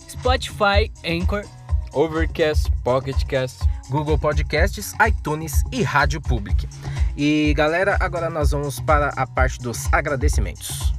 Spotify, 0.09 0.90
Anchor, 1.04 1.44
Overcast, 1.92 2.70
Pocketcast, 2.85 3.61
Google 3.88 4.18
Podcasts, 4.18 4.94
iTunes 5.07 5.62
e 5.72 5.83
Rádio 5.83 6.20
Public. 6.20 6.68
E 7.16 7.53
galera, 7.55 7.96
agora 8.00 8.31
nós 8.31 8.53
vamos 8.53 8.81
para 8.81 9.09
a 9.16 9.26
parte 9.26 9.59
dos 9.59 9.92
agradecimentos. 9.92 10.92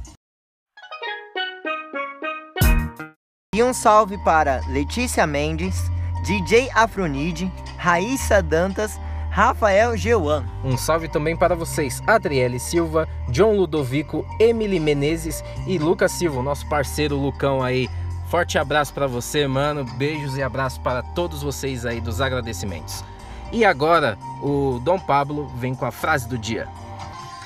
E 3.54 3.62
um 3.62 3.74
salve 3.74 4.16
para 4.24 4.60
Letícia 4.68 5.26
Mendes, 5.26 5.90
DJ 6.24 6.70
Afronide, 6.74 7.52
Raíssa 7.76 8.42
Dantas, 8.42 8.98
Rafael 9.30 9.96
Geuan. 9.96 10.44
Um 10.62 10.76
salve 10.76 11.08
também 11.08 11.34
para 11.34 11.54
vocês, 11.54 12.02
Adriele 12.06 12.58
Silva, 12.58 13.08
John 13.30 13.56
Ludovico, 13.56 14.26
Emily 14.38 14.78
Menezes 14.78 15.42
e 15.66 15.78
Lucas 15.78 16.12
Silva, 16.12 16.42
nosso 16.42 16.68
parceiro 16.68 17.16
Lucão 17.16 17.62
aí. 17.62 17.88
Forte 18.32 18.56
abraço 18.56 18.94
para 18.94 19.06
você, 19.06 19.46
mano. 19.46 19.84
Beijos 19.84 20.38
e 20.38 20.42
abraços 20.42 20.78
para 20.78 21.02
todos 21.02 21.42
vocês 21.42 21.84
aí 21.84 22.00
dos 22.00 22.18
agradecimentos. 22.18 23.04
E 23.52 23.62
agora, 23.62 24.16
o 24.42 24.80
Dom 24.82 24.98
Pablo 24.98 25.48
vem 25.58 25.74
com 25.74 25.84
a 25.84 25.90
frase 25.90 26.26
do 26.26 26.38
dia. 26.38 26.66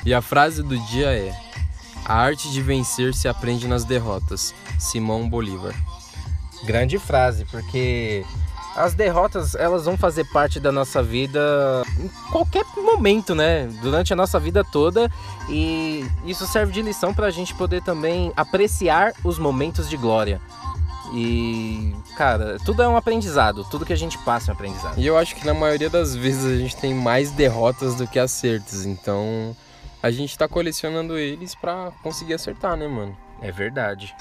E 0.04 0.14
a 0.14 0.22
frase 0.22 0.62
do 0.62 0.78
dia 0.78 1.08
é: 1.08 1.36
A 2.04 2.14
arte 2.14 2.52
de 2.52 2.62
vencer 2.62 3.14
se 3.14 3.26
aprende 3.26 3.66
nas 3.66 3.82
derrotas. 3.82 4.54
Simão 4.78 5.28
Bolívar. 5.28 5.74
Grande 6.62 7.00
frase, 7.00 7.44
porque 7.46 8.24
as 8.76 8.94
derrotas 8.94 9.56
elas 9.56 9.86
vão 9.86 9.96
fazer 9.96 10.22
parte 10.26 10.60
da 10.60 10.70
nossa 10.70 11.02
vida 11.02 11.82
em 11.98 12.06
qualquer 12.30 12.64
momento, 12.76 13.34
né? 13.34 13.66
Durante 13.82 14.12
a 14.12 14.16
nossa 14.16 14.38
vida 14.38 14.62
toda 14.62 15.10
e 15.48 16.06
isso 16.24 16.46
serve 16.46 16.72
de 16.72 16.80
lição 16.80 17.12
para 17.12 17.26
a 17.26 17.30
gente 17.32 17.52
poder 17.54 17.82
também 17.82 18.32
apreciar 18.36 19.14
os 19.24 19.36
momentos 19.36 19.88
de 19.88 19.96
glória. 19.96 20.40
E, 21.14 21.94
cara, 22.16 22.58
tudo 22.64 22.82
é 22.82 22.88
um 22.88 22.96
aprendizado, 22.96 23.64
tudo 23.70 23.86
que 23.86 23.92
a 23.92 23.96
gente 23.96 24.18
passa 24.18 24.50
é 24.50 24.52
um 24.52 24.54
aprendizado. 24.54 24.98
E 24.98 25.06
eu 25.06 25.16
acho 25.16 25.34
que 25.36 25.46
na 25.46 25.54
maioria 25.54 25.90
das 25.90 26.14
vezes 26.14 26.44
a 26.44 26.56
gente 26.56 26.76
tem 26.76 26.94
mais 26.94 27.30
derrotas 27.30 27.94
do 27.94 28.06
que 28.06 28.18
acertos, 28.18 28.84
então 28.84 29.56
a 30.02 30.10
gente 30.10 30.36
tá 30.36 30.48
colecionando 30.48 31.16
eles 31.18 31.54
para 31.54 31.92
conseguir 32.02 32.34
acertar, 32.34 32.76
né, 32.76 32.86
mano? 32.86 33.16
É 33.40 33.50
verdade. 33.50 34.14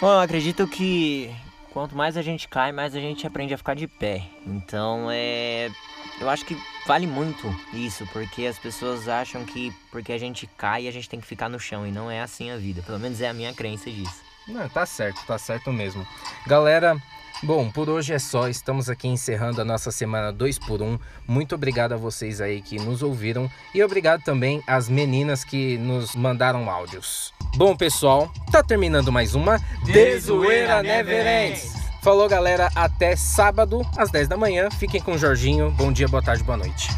Bom, 0.00 0.12
eu 0.12 0.20
acredito 0.20 0.66
que 0.66 1.34
quanto 1.72 1.96
mais 1.96 2.16
a 2.16 2.22
gente 2.22 2.48
cai, 2.48 2.72
mais 2.72 2.94
a 2.94 3.00
gente 3.00 3.26
aprende 3.26 3.54
a 3.54 3.58
ficar 3.58 3.74
de 3.74 3.86
pé. 3.86 4.22
Então 4.46 5.08
é. 5.10 5.70
Eu 6.20 6.28
acho 6.28 6.44
que 6.44 6.56
vale 6.86 7.06
muito 7.06 7.54
isso, 7.72 8.06
porque 8.12 8.46
as 8.46 8.58
pessoas 8.58 9.08
acham 9.08 9.44
que 9.44 9.72
porque 9.90 10.12
a 10.12 10.18
gente 10.18 10.48
cai 10.56 10.88
a 10.88 10.90
gente 10.90 11.08
tem 11.08 11.20
que 11.20 11.26
ficar 11.26 11.48
no 11.48 11.60
chão 11.60 11.86
e 11.86 11.92
não 11.92 12.10
é 12.10 12.20
assim 12.20 12.50
a 12.50 12.56
vida. 12.56 12.82
Pelo 12.82 12.98
menos 12.98 13.20
é 13.20 13.28
a 13.28 13.34
minha 13.34 13.52
crença 13.54 13.90
disso. 13.90 14.27
Não, 14.48 14.68
tá 14.68 14.86
certo, 14.86 15.24
tá 15.26 15.38
certo 15.38 15.72
mesmo. 15.72 16.06
Galera, 16.46 17.00
Bom, 17.42 17.70
por 17.70 17.88
hoje 17.88 18.12
é 18.12 18.18
só. 18.18 18.48
Estamos 18.48 18.90
aqui 18.90 19.06
encerrando 19.06 19.60
a 19.60 19.64
nossa 19.64 19.92
semana 19.92 20.32
2 20.32 20.58
por 20.58 20.82
1 20.82 20.84
um. 20.84 20.98
Muito 21.26 21.54
obrigado 21.54 21.92
a 21.92 21.96
vocês 21.96 22.40
aí 22.40 22.60
que 22.60 22.80
nos 22.80 23.00
ouviram 23.00 23.48
e 23.72 23.82
obrigado 23.82 24.22
também 24.24 24.60
às 24.66 24.88
meninas 24.88 25.44
que 25.44 25.78
nos 25.78 26.16
mandaram 26.16 26.68
áudios. 26.68 27.32
Bom, 27.56 27.76
pessoal, 27.76 28.32
tá 28.50 28.62
terminando 28.62 29.12
mais 29.12 29.36
uma 29.36 29.60
Dezoeira 29.84 30.82
Never 30.82 31.26
Ends. 31.26 31.72
Falou, 32.02 32.28
galera. 32.28 32.70
Até 32.74 33.14
sábado 33.14 33.82
às 33.96 34.10
10 34.10 34.28
da 34.28 34.36
manhã. 34.36 34.68
Fiquem 34.70 35.00
com 35.00 35.12
o 35.12 35.18
Jorginho. 35.18 35.70
Bom 35.70 35.92
dia, 35.92 36.08
boa 36.08 36.22
tarde, 36.22 36.42
boa 36.42 36.58
noite. 36.58 36.88